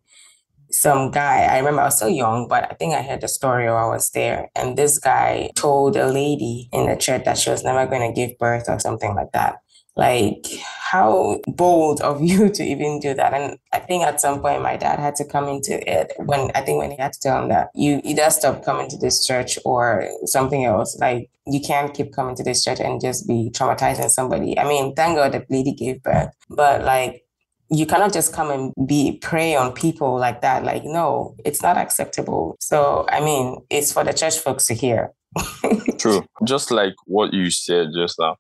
[0.71, 3.67] some guy, I remember I was so young, but I think I heard the story
[3.67, 4.51] while I was there.
[4.55, 8.15] And this guy told a lady in the church that she was never going to
[8.15, 9.57] give birth or something like that.
[9.97, 10.47] Like,
[10.91, 13.35] how bold of you to even do that.
[13.35, 16.61] And I think at some point my dad had to come into it when I
[16.63, 19.59] think when he had to tell him that you either stop coming to this church
[19.65, 20.99] or something else.
[20.99, 24.59] Like, you can't keep coming to this church and just be traumatizing somebody.
[24.59, 27.25] I mean, thank God the lady gave birth, but like,
[27.71, 30.65] you cannot just come and be prey on people like that.
[30.65, 32.57] Like, no, it's not acceptable.
[32.61, 35.13] So, I mean, it's for the church folks to hear.
[35.99, 36.27] True.
[36.45, 38.37] Just like what you said just now,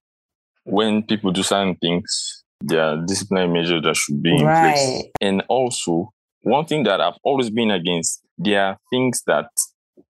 [0.64, 4.60] when people do certain things, there are disciplinary measures that should be in Right.
[4.74, 5.04] place.
[5.20, 6.10] And also,
[6.42, 9.46] one thing that I've always been against, there are things that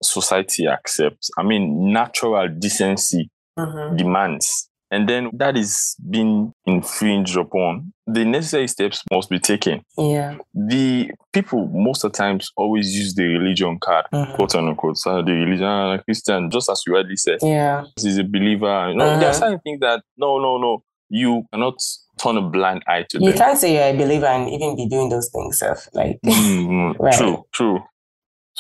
[0.03, 1.31] society accepts.
[1.37, 3.99] I mean, natural decency Mhm.
[3.99, 4.70] demands.
[4.91, 7.93] And then that is being infringed upon.
[8.07, 9.83] The necessary steps must be taken.
[9.97, 10.39] Yeah.
[10.53, 14.35] The people most of the times always use the religion card, Mhm.
[14.35, 14.97] quote unquote.
[14.99, 17.85] So the religion, uh, Christian, just as you rightly said, Yeah.
[18.01, 18.89] he's a believer.
[18.91, 21.75] You know, there are certain things that no, no, no, you cannot
[22.19, 23.39] turn a blind eye to You them.
[23.39, 25.63] can't say you're a believer and even be doing those things.
[25.95, 27.15] Like, Mm, Right.
[27.17, 27.81] True, true.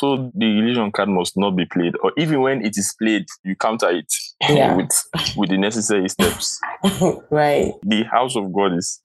[0.00, 3.54] So the illusion card must not be played, or even when it is played, you
[3.54, 4.10] counter it
[4.48, 4.74] Yeah.
[4.74, 4.90] with
[5.36, 6.58] with the necessary steps.
[7.30, 7.74] right.
[7.82, 9.02] The house of God is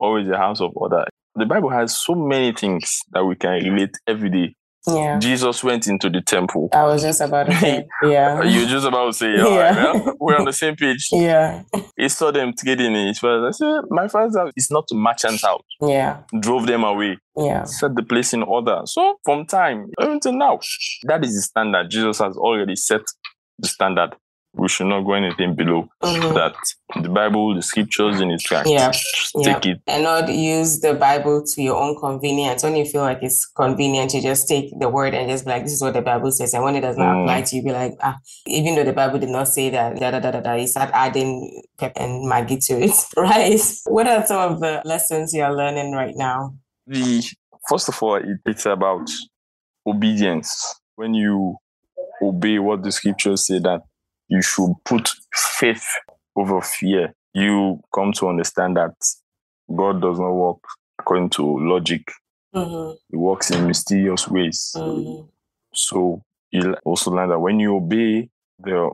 [0.00, 1.04] always a house of order.
[1.34, 4.54] The Bible has so many things that we can relate every day.
[4.88, 5.18] Yeah.
[5.18, 6.68] Jesus went into the temple.
[6.72, 8.42] I was just about to say, yeah.
[8.42, 9.92] You're just about to say, Yeah.
[9.92, 11.08] right, we're on the same page.
[11.12, 11.62] yeah.
[11.96, 13.48] He saw them trading in his father.
[13.48, 15.62] I said, My father's house is not a merchant house.
[15.80, 16.22] Yeah.
[16.40, 17.64] Drove them away, Yeah.
[17.64, 18.80] set the place in order.
[18.84, 20.60] So from time until now,
[21.04, 21.90] that is the standard.
[21.90, 23.02] Jesus has already set
[23.58, 24.14] the standard.
[24.68, 26.34] We should not go anything below Mhm.
[26.34, 26.54] that.
[27.02, 28.66] The Bible, the scriptures in its track.
[28.68, 28.92] Yeah.
[29.42, 29.80] Take it.
[29.86, 32.62] And not use the Bible to your own convenience.
[32.62, 35.62] When you feel like it's convenient, you just take the word and just be like,
[35.64, 36.52] this is what the Bible says.
[36.52, 37.22] And when it does not Mm.
[37.22, 40.10] apply to you, be like, ah, even though the Bible did not say that, da
[40.10, 42.92] da da da da, you start adding pep and Maggi to it.
[43.16, 43.58] right.
[43.86, 46.52] What are some of the lessons you're learning right now?
[46.86, 47.24] The
[47.70, 49.08] first of all, it, it's about
[49.86, 50.74] obedience.
[50.96, 51.56] When you
[52.20, 53.80] obey what the scriptures say that
[54.28, 55.86] you should put faith
[56.36, 58.94] over fear, you come to understand that
[59.74, 60.58] God does not work
[60.98, 62.10] according to logic.
[62.54, 62.96] Mm-hmm.
[63.10, 64.72] He works in mysterious ways.
[64.76, 65.26] Mm-hmm.
[65.74, 68.90] So you also learn that when you obey, the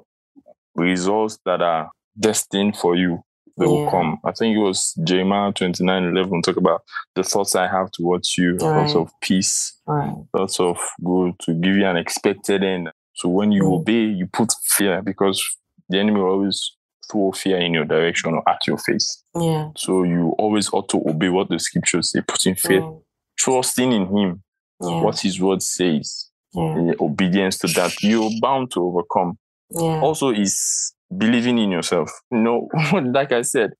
[0.75, 3.23] results that are destined for you,
[3.57, 4.19] they will come.
[4.25, 6.83] I think it was Jeremiah 29 11 talk about
[7.15, 10.13] the thoughts I have towards you, thoughts of peace, right.
[10.37, 12.91] thoughts of good to give you an expected end.
[13.15, 13.81] So when you Mm.
[13.81, 15.43] obey, you put fear because
[15.89, 16.77] the enemy will always
[17.11, 19.23] throw fear in your direction or at your face.
[19.35, 19.71] Yeah.
[19.77, 23.03] So you always ought to obey what the scriptures say, putting faith, Mm.
[23.39, 24.43] trusting in him,
[24.81, 25.03] Yeah.
[25.03, 26.77] what his word says Yeah.
[26.79, 29.39] in obedience to that, you're bound to overcome.
[29.71, 30.01] Yeah.
[30.01, 32.11] Also, is believing in yourself.
[32.31, 32.69] You know,
[33.13, 33.73] like I said,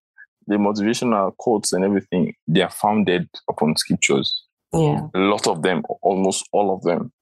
[0.47, 4.45] the motivational quotes and everything, they are founded upon scriptures.
[4.73, 5.09] Yeah.
[5.15, 7.13] A lot of them, almost all of them.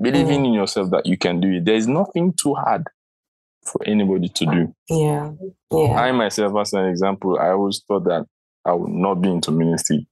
[0.00, 1.64] Believing in yourself that you can do it.
[1.64, 2.84] There is nothing too hard
[3.64, 4.74] for anybody to do.
[4.90, 5.32] Yeah.
[5.72, 6.00] Yeah.
[6.00, 8.26] I myself, as an example, I always thought that
[8.64, 10.06] I would not be into ministry.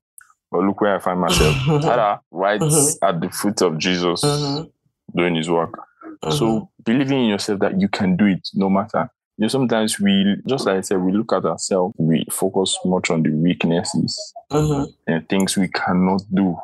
[0.51, 1.55] But look where I find myself.
[1.67, 2.97] Tada, right Mhm.
[3.03, 4.71] at the foot of Jesus Mhm.
[5.15, 5.79] doing his work.
[6.25, 6.33] Mhm.
[6.33, 9.11] So believing in yourself that you can do it no matter.
[9.37, 13.11] You know, sometimes we, just like I said, we look at ourselves, we focus much
[13.11, 14.87] on the weaknesses Mhm.
[15.09, 16.57] and things we cannot do,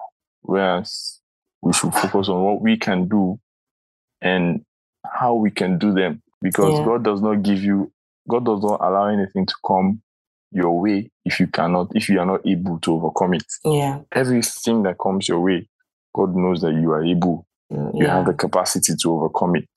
[0.43, 1.20] whereas
[1.63, 3.39] we should focus on what we can do
[4.23, 4.65] and
[5.05, 6.23] how we can do them.
[6.43, 6.85] Because Yeah.
[6.85, 7.93] God does not give you,
[8.29, 10.01] God does not allow anything to come
[10.53, 13.45] your way if you cannot, if you are not able to overcome it.
[13.65, 14.01] Yeah.
[14.13, 15.69] Everything that comes your way,
[16.15, 19.69] God knows that you are able, you have the capacity to overcome it.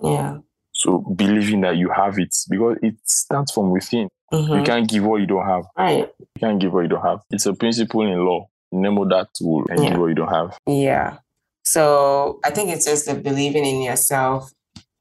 [0.00, 0.38] Yeah.
[0.72, 4.08] So believing that you have it because it starts from within.
[4.32, 4.64] You Mhm.
[4.64, 5.64] can't give what you don't have.
[5.76, 6.08] Right.
[6.18, 7.20] You can't give what you don't have.
[7.30, 8.46] It's a principle in law.
[8.72, 9.90] Nemo dat quod non Yeah.
[9.90, 10.56] give what you don't have.
[10.66, 11.18] Yeah.
[11.64, 14.50] So I think it's just the believing in yourself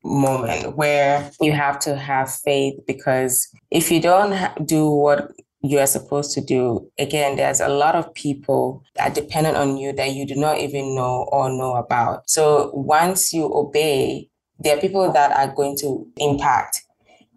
[0.03, 4.35] moment where you have to have faith because if you don't
[4.65, 5.31] do what
[5.63, 9.77] you are supposed to do, again, there's a lot of people that are dependent on
[9.77, 12.29] you that you do not even know or know about.
[12.29, 16.81] So once you obey, there are people that are going to impact.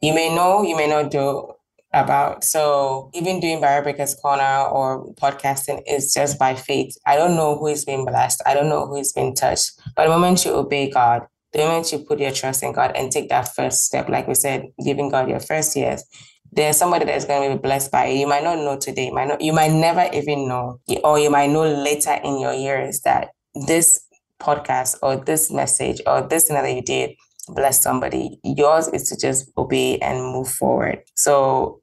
[0.00, 1.53] You may know, you may not do
[1.94, 2.44] about.
[2.44, 6.96] So even doing Barrier Breakers Corner or podcasting is just by faith.
[7.06, 8.42] I don't know who is being blessed.
[8.44, 9.72] I don't know who is being touched.
[9.96, 11.22] But the moment you obey God,
[11.52, 14.34] the moment you put your trust in God and take that first step, like we
[14.34, 16.04] said, giving God your first years,
[16.52, 18.18] there's somebody that's going to be blessed by it.
[18.18, 19.06] You might not know today.
[19.06, 22.52] You might not, you might never even know, or you might know later in your
[22.52, 23.28] years that
[23.66, 24.04] this
[24.40, 27.10] podcast or this message or this thing that you did
[27.48, 28.38] bless somebody.
[28.42, 31.02] Yours is to just obey and move forward.
[31.14, 31.80] So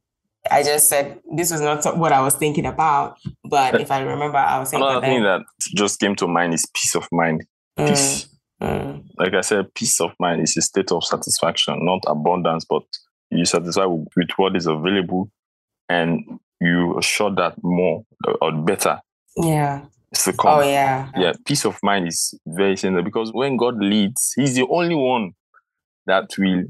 [0.50, 4.38] I just said this was not what I was thinking about, but if I remember,
[4.38, 5.42] I was saying Another thing that
[5.76, 7.46] just came to mind is peace of mind.
[7.78, 8.28] Peace.
[8.62, 12.84] Mm, Like I said, peace of mind is a state of satisfaction, not abundance, but
[13.30, 15.32] you satisfy with, with what is available
[15.90, 18.06] and you assure that more
[18.42, 19.00] or better
[19.36, 19.82] yeah.
[20.38, 20.60] come.
[20.60, 21.10] Oh yeah.
[21.18, 25.32] yeah, peace of mind is very essential because when God leads, He's the only one
[26.06, 26.66] that will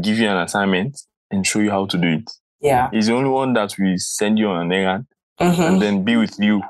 [0.00, 1.00] give you an assignment
[1.30, 2.30] and show you how to do it.
[2.60, 2.88] Yeah.
[2.92, 5.06] He's the only one that will send you on an errand
[5.40, 5.68] Mhm.
[5.68, 6.62] and then be with you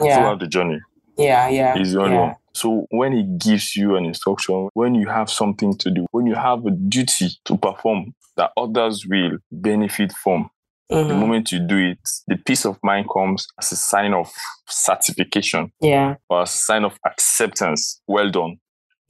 [0.00, 0.16] Yeah.
[0.18, 0.80] throughout the journey.
[1.16, 1.48] Yeah.
[1.48, 1.74] Yeah.
[1.76, 2.20] He's the only yeah.
[2.26, 2.34] one.
[2.54, 6.34] So when He gives you an instruction, when you have something to do, when you
[6.34, 10.50] have a duty to perform that others will benefit from,
[10.88, 11.18] the Mhm.
[11.20, 11.98] moment you do it,
[12.28, 14.30] the peace of mind comes as a sign of
[14.68, 16.14] certification Yeah.
[16.30, 18.00] or as a sign of acceptance.
[18.06, 18.56] Well done.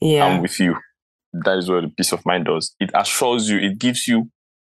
[0.01, 0.25] Yeah.
[0.25, 0.75] I'm with you.
[1.33, 2.75] That is what the peace of mind does.
[2.79, 4.29] It assures you, it gives you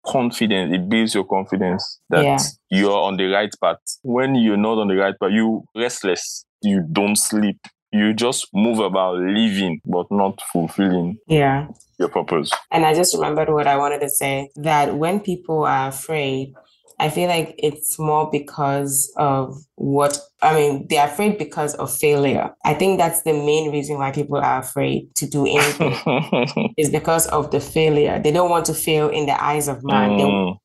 [0.07, 2.39] confidence, it builds your confidence that Yeah.
[2.71, 3.79] you're on the right path.
[4.03, 7.59] When you're not on the right path, you restless, you don't sleep,
[7.93, 11.69] you just move about living but not fulfilling yeah.
[11.99, 12.51] your purpose.
[12.71, 16.55] And I just remembered what I wanted to say that when people are afraid,
[16.99, 22.55] I feel like it's more because of what I mean, they're afraid because of failure.
[22.65, 27.27] I think that's the main reason why people are afraid to do anything is because
[27.29, 28.19] of the failure.
[28.19, 30.17] They don't want to fail in the eyes of man.
[30.17, 30.59] They, Mm,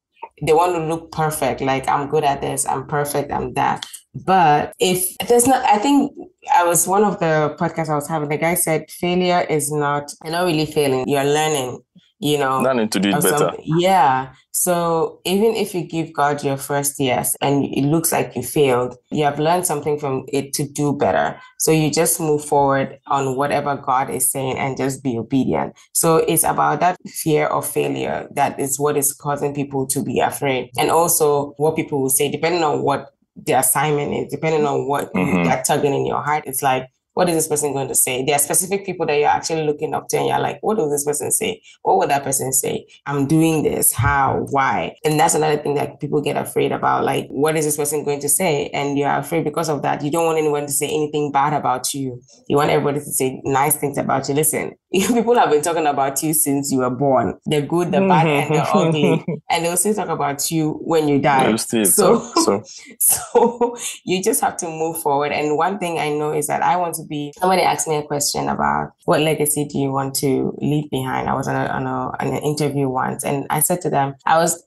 [0.45, 3.86] they want to look perfect, like I'm good at this, I'm perfect, I'm that.
[4.25, 6.11] But if there's not, I think
[6.55, 10.11] I was one of the podcasts I was having, the guy said failure is not,
[10.23, 11.82] you're not really failing, you're learning,
[12.20, 12.61] you know.
[12.61, 13.53] learning to do it better.
[13.63, 14.34] Yeah.
[14.51, 18.97] So even if you give God your first yes and it looks like you failed,
[19.09, 21.39] you have learned something from it to do better.
[21.59, 25.76] So you just move forward on whatever God is saying and just be obedient.
[25.93, 30.20] So it's about that fear of failure that is what is causing people to be
[30.20, 30.72] afraid.
[30.78, 35.13] And also what people will say, depending on what the assignment is, depending on what
[35.13, 35.45] Mhm.
[35.45, 36.88] you're tugging in your heart, it's like,
[37.20, 38.24] what is this person going to say?
[38.24, 40.89] There are specific people that you're actually looking up to, and you're like, what will
[40.89, 41.61] this person say?
[41.82, 42.88] What would that person say?
[43.05, 43.91] I'm doing this.
[43.91, 44.45] How?
[44.51, 44.95] Why?
[45.03, 47.03] And that's another thing that people get afraid about.
[47.03, 48.70] Like, what is this person going to say?
[48.70, 50.01] And you're afraid because of that.
[50.01, 52.22] You don't want anyone to say anything bad about you.
[52.47, 54.36] You want everybody to say nice things about you.
[54.36, 58.27] Listen, people have been talking about you since you were born the good, the bad,
[58.27, 58.77] and the mm-hmm.
[58.77, 59.25] ugly.
[59.51, 61.55] And they'll still talk about you when you die.
[61.55, 62.63] Still- So- so,
[62.99, 65.31] so So you just have to move forward.
[65.31, 67.33] And one thing I know is that I want to be.
[67.37, 71.29] Somebody asked me a question about what legacy do you want to leave behind.
[71.29, 74.15] I was on, a, on, a, on an interview once, and I said to them,
[74.25, 74.63] I was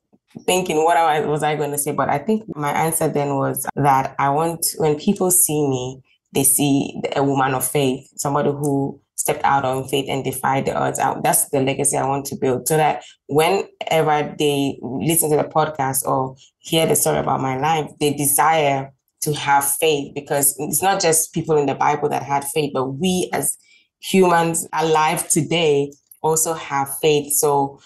[0.46, 1.92] thinking, what I- was I going to say?
[1.92, 6.02] But I think my answer then was that I want when people see me,
[6.32, 10.74] they see a woman of faith, somebody who stepped out on faith and defied the
[10.74, 10.98] odds.
[11.22, 16.04] That's the legacy I want to build, so that whenever they listen to the podcast
[16.04, 18.92] or hear the story about my life, they desire
[19.22, 22.86] to have faith because it's not just people in the Bible that had faith, but
[22.86, 23.56] we as
[24.00, 25.92] humans alive today
[26.22, 27.32] also have faith.
[27.32, 27.80] So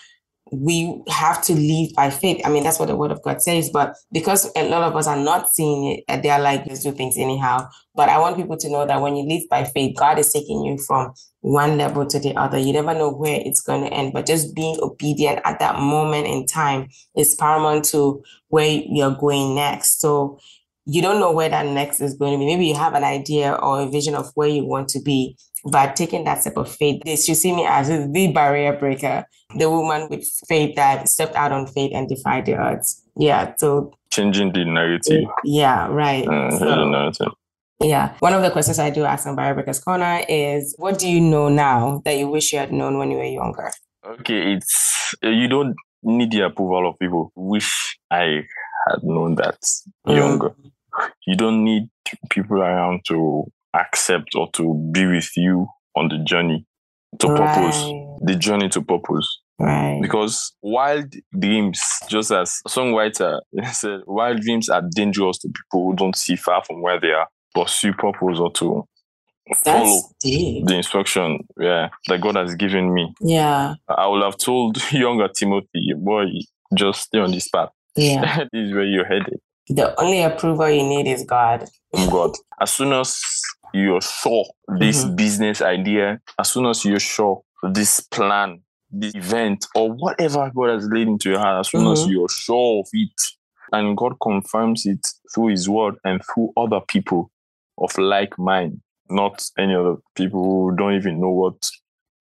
[0.53, 2.41] we have to live by faith.
[2.45, 3.69] I mean, that's what the word of God says.
[3.71, 6.93] But because a lot of us are not seeing it, uh, they're like, let's do
[6.93, 7.69] things anyhow.
[7.95, 10.65] But I want people to know that when you live by faith, God is taking
[10.65, 12.59] you from one level to the other.
[12.59, 16.29] You never know where it's going to end, but just being obedient at that moment
[16.29, 20.01] in time is paramount to where you're going next.
[20.01, 20.39] So
[20.85, 22.47] you don't know where that next is going to be.
[22.47, 25.37] Maybe you have an idea or a vision of where you want to be,
[25.71, 29.25] but taking that step of faith, they should see me as the barrier breaker,
[29.57, 33.03] the woman with faith that stepped out on faith and defied the odds.
[33.17, 33.55] Yeah.
[33.59, 35.25] So changing the narrative.
[35.45, 36.27] yeah, right.
[36.27, 37.33] Uh, So- the narrative.
[37.81, 38.15] yeah.
[38.21, 41.21] One of the questions I do ask on Barrier Breakers Corner is what do you
[41.21, 43.71] know now that you wish you had known when you were younger?
[44.21, 47.33] Okay, it's uh, you don't need the approval of people.
[47.35, 48.45] Wish I
[48.89, 49.59] had known that
[50.07, 50.17] Mm.
[50.17, 50.55] younger.
[51.27, 51.89] You don't need
[52.31, 53.45] people around to
[53.77, 56.67] accept or to be with you on the journey
[57.21, 57.77] to purpose.
[58.23, 59.41] The journey to purpose.
[59.59, 59.99] Right.
[60.03, 63.41] Because wild dreams, just as songwriter
[63.73, 67.27] said, wild dreams are dangerous to people who don't see far from where they are.
[67.55, 68.85] Pursue purpose or to
[69.65, 70.67] follow deep.
[70.67, 73.15] the instruction yeah, that God has given me.
[73.21, 73.75] Yeah.
[73.89, 76.27] I would have told younger Timothy, boy,
[76.75, 77.71] just stay on this path.
[77.97, 78.45] Yeah.
[78.53, 79.39] this is where you're headed.
[79.69, 81.67] the only approval you need is God.
[82.11, 82.33] God.
[82.61, 83.17] As soon as
[83.77, 84.45] you're sure
[84.79, 85.17] this Mhm.
[85.17, 88.61] business idea, as soon as you're sure this plan,
[88.91, 92.11] this event, or whatever God has laid into your heart, as soon as Mhm.
[92.11, 93.21] you're sure of it,
[93.73, 97.31] and God confirms it through His word and through other people
[97.79, 101.55] of like mind, not any other people who don't even know what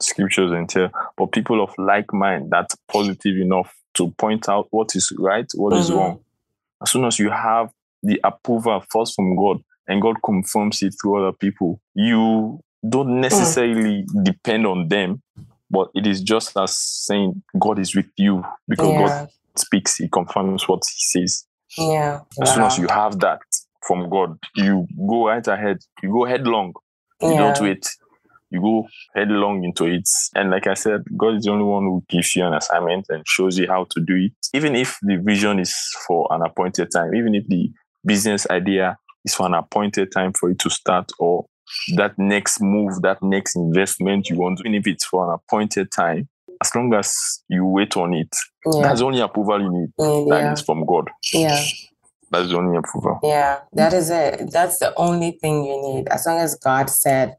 [0.01, 5.11] scriptures entail, but people of like mind that's positive enough to point out what is
[5.17, 5.95] right, what is Mhm.
[5.95, 6.19] wrong.
[6.81, 7.71] As soon as you have
[8.03, 14.05] the approval first from God and God confirms it through other people, you don't necessarily
[14.23, 15.21] depend on them,
[15.69, 20.67] but it is just as saying God is with you because God speaks, He confirms
[20.67, 21.45] what He says.
[21.77, 22.21] Yeah.
[22.41, 23.39] As soon as you have that
[23.87, 25.77] from God, you go right ahead.
[26.03, 26.73] You go headlong.
[27.21, 27.37] You Yeah.
[27.37, 27.87] don't wait.
[28.51, 30.07] You go headlong into it.
[30.35, 33.23] And like I said, God is the only one who gives you an assignment and
[33.27, 34.31] shows you how to do it.
[34.53, 35.75] Even if the vision is
[36.07, 37.71] for an appointed time, even if the
[38.05, 41.45] business idea is for an appointed time for it to start, or
[41.95, 46.29] that next move, that next investment you want, even if it's for an appointed time,
[46.61, 48.33] as long as you wait on it,
[48.65, 48.81] Yeah.
[48.83, 49.89] that's the only approval you need.
[49.99, 50.53] Mm, That yeah.
[50.53, 51.09] is from God.
[51.33, 51.59] Yeah.
[52.31, 53.19] That's the only approval.
[53.23, 54.51] Yeah, that is it.
[54.51, 56.07] That's the only thing you need.
[56.09, 57.35] As long as God said,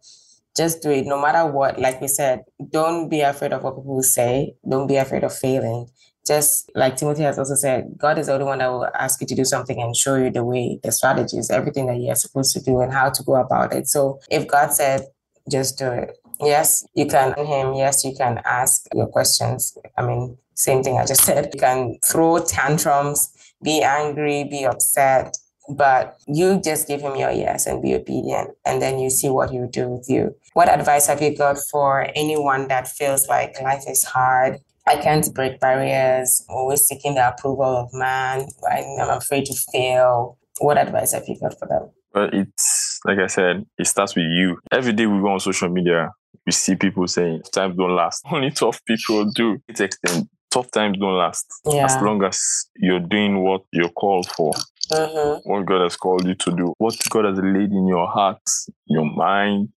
[0.56, 1.78] just do it, no matter what.
[1.78, 4.54] Like we said, don't be afraid of what people say.
[4.68, 5.88] Don't be afraid of failing.
[6.26, 9.26] Just like Timothy has also said, God is the only one that will ask you
[9.28, 12.60] to do something and show you the way, the strategies, everything that you're supposed to
[12.60, 13.86] do and how to go about it.
[13.86, 15.02] So if God said,
[15.50, 16.16] just do it.
[16.40, 17.74] Yes, you can him.
[17.74, 19.78] Yes, you can ask your questions.
[19.96, 21.50] I mean, same thing I just said.
[21.54, 23.30] You can throw tantrums,
[23.62, 25.36] be angry, be upset,
[25.68, 29.50] but you just give him your yes and be obedient, and then you see what
[29.50, 30.34] he'll do with you.
[30.52, 34.60] What advice have you got for anyone that feels like life is hard?
[34.86, 40.38] I can't break barriers, always seeking the approval of man, I'm afraid to fail.
[40.58, 41.90] What advice have you got for them?
[42.12, 44.58] But it's like I said, it starts with you.
[44.72, 46.12] Every day we go on social media,
[46.46, 48.22] we see people saying times don't last.
[48.30, 49.58] Only tough people do.
[49.68, 50.28] It's extent.
[50.50, 51.46] Tough times don't last.
[51.66, 52.40] As long as
[52.76, 54.52] you're doing what you're called for,
[54.92, 55.50] Mm-hmm.
[55.50, 58.38] what God has called you to do, what God has laid in your heart,
[58.86, 59.70] your mind,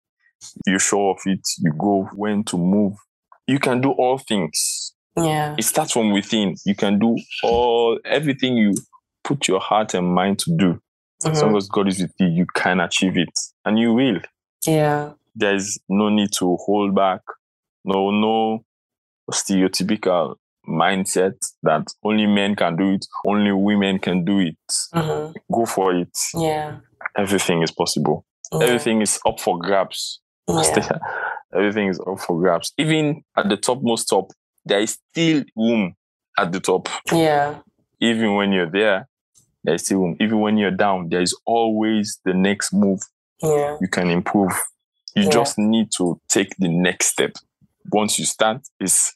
[0.66, 2.94] you're sure of it, you go when to move.
[3.48, 4.94] You can do all things.
[5.18, 5.56] Yeah.
[5.58, 6.56] It starts from within.
[6.66, 8.74] You can do all everything you
[9.24, 10.80] put your heart and mind to do.
[11.26, 11.44] As Mhm.
[11.44, 13.38] long as God is with you, you can achieve it.
[13.66, 14.20] And you will.
[14.66, 15.14] Yeah.
[15.36, 17.22] There is no need to hold back.
[17.84, 18.64] No, no
[19.32, 20.36] stereotypical
[20.68, 24.58] mindset that only men can do it, only women can do it.
[24.94, 25.34] Mm-hmm.
[25.54, 26.10] Go for it.
[26.36, 26.78] Yeah.
[27.18, 28.26] Everything is possible.
[28.52, 28.66] Yeah.
[28.68, 30.20] Everything is up for grabs.
[30.48, 30.90] Yeah.
[31.56, 32.74] Everything is up for grabs.
[32.78, 34.32] Even at the topmost top,
[34.68, 35.96] there is still room
[36.38, 36.90] at the top.
[37.12, 37.60] Yeah.
[38.00, 39.08] Even when you're there,
[39.64, 40.18] there is still room.
[40.20, 43.02] Even when you're down, there is always the next move
[43.42, 43.78] Yeah.
[43.82, 44.54] you can improve.
[45.16, 45.30] You Yeah.
[45.32, 47.32] just need to take the next step.
[47.92, 49.14] Once you start, is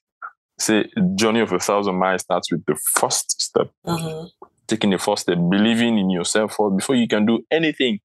[0.58, 0.86] say
[1.16, 3.70] journey of a thousand miles starts with the first step.
[3.86, 4.28] Mm-hmm.
[4.68, 8.00] Taking the first step, believing in yourself first before you can do anything.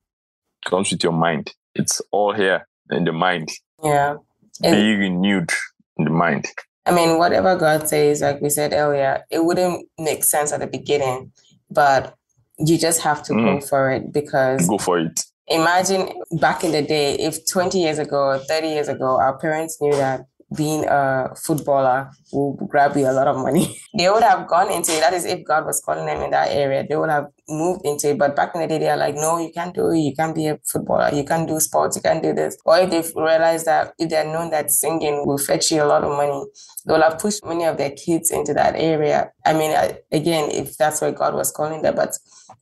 [0.64, 1.52] Comes with your mind.
[1.74, 3.50] It's all here in the mind.
[3.82, 4.16] Yeah.
[4.60, 5.50] Being renewed
[5.98, 6.46] in the mind.
[6.86, 10.60] I mean, um, whatever God says, like we said earlier, it wouldn't make sense at
[10.60, 11.32] the beginning,
[11.70, 12.14] but
[12.58, 13.68] you just have to go mm.
[13.68, 15.20] for it because Go for it.
[15.48, 16.08] imagine
[16.40, 20.26] back in the day, if 20 years ago 30 years ago, our parents knew that
[20.54, 24.92] being a footballer will grab you a lot of money, they would have gone into
[24.92, 25.00] it.
[25.00, 28.10] That is, if God was calling them in that area, they would have moved into
[28.10, 28.18] it.
[28.18, 29.98] But back in the day, they are like, no, you can't do it.
[29.98, 31.12] You can't be a footballer.
[31.12, 31.96] You can't do sports.
[31.96, 32.56] You can't do this.
[32.64, 36.04] Or if they've realized that, if they're known that singing will fetch you a lot
[36.04, 36.44] of money,
[36.84, 39.32] they will have pushed many of their kids into that area.
[39.44, 39.76] I mean,
[40.12, 42.16] again, if that's where God was calling them, but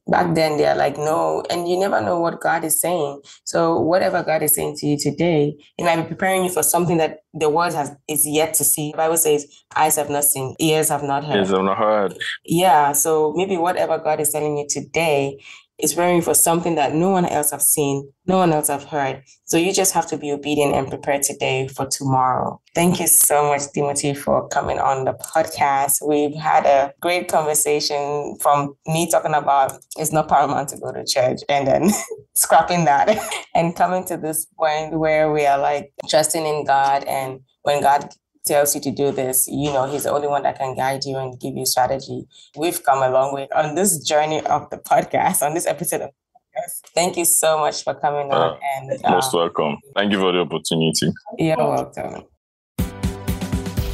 [0.06, 3.22] back then they're like, no, and you never know what God is saying.
[3.44, 6.98] So whatever God is saying to you today, it might be preparing you for something
[6.98, 8.90] that the world has is yet to see.
[8.92, 11.36] The Bible says, eyes have not seen, ears have not heard.
[11.36, 12.14] Yes, I've not heard.
[12.44, 15.42] Yeah, so maybe whatever God is telling you today
[15.78, 19.22] is preparing for something that no one else have seen, no one else have heard.
[19.44, 22.60] So you just have to be obedient and prepare today for tomorrow.
[22.74, 26.06] Thank you so much, Timothy, for coming on the podcast.
[26.06, 31.04] We've had a great conversation from me talking about it's not paramount to go to
[31.04, 31.90] church and then
[32.34, 33.18] scrapping that
[33.54, 38.08] and coming to this point where we are like trusting in God and when God
[38.46, 41.16] tells you to do this, you know, he's the only one that can guide you
[41.16, 42.26] and give you strategy.
[42.56, 46.10] We've come a long way on this journey of the podcast, on this episode of
[46.10, 46.92] the podcast.
[46.94, 48.52] Thank you so much for coming on.
[48.52, 49.78] Uh, and Most um, welcome.
[49.94, 51.12] Thank you for the opportunity.
[51.38, 52.24] you're welcome.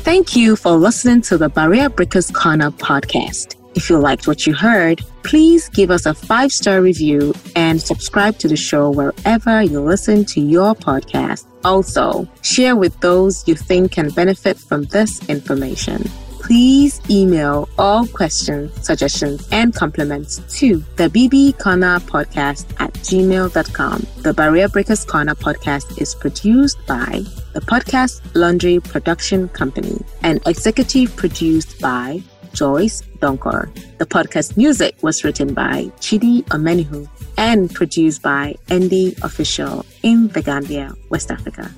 [0.03, 3.60] Thank you for listening to the Barrier Breakers Corner podcast.
[3.75, 8.39] If you liked what you heard, please give us a five star review and subscribe
[8.39, 11.47] to the show wherever you listen to your podcast.
[11.65, 16.03] Also, share with those you think can benefit from this information.
[16.41, 24.07] Please email all questions, suggestions, and compliments to the BB podcast at gmail.com.
[24.23, 31.15] The Barrier Breakers Corner podcast is produced by the Podcast Laundry Production Company and executive
[31.15, 32.21] produced by
[32.53, 33.71] Joyce Donkor.
[33.99, 40.43] The podcast music was written by Chidi Omenihu and produced by Andy Official in The
[40.43, 41.71] Gambia, West Africa.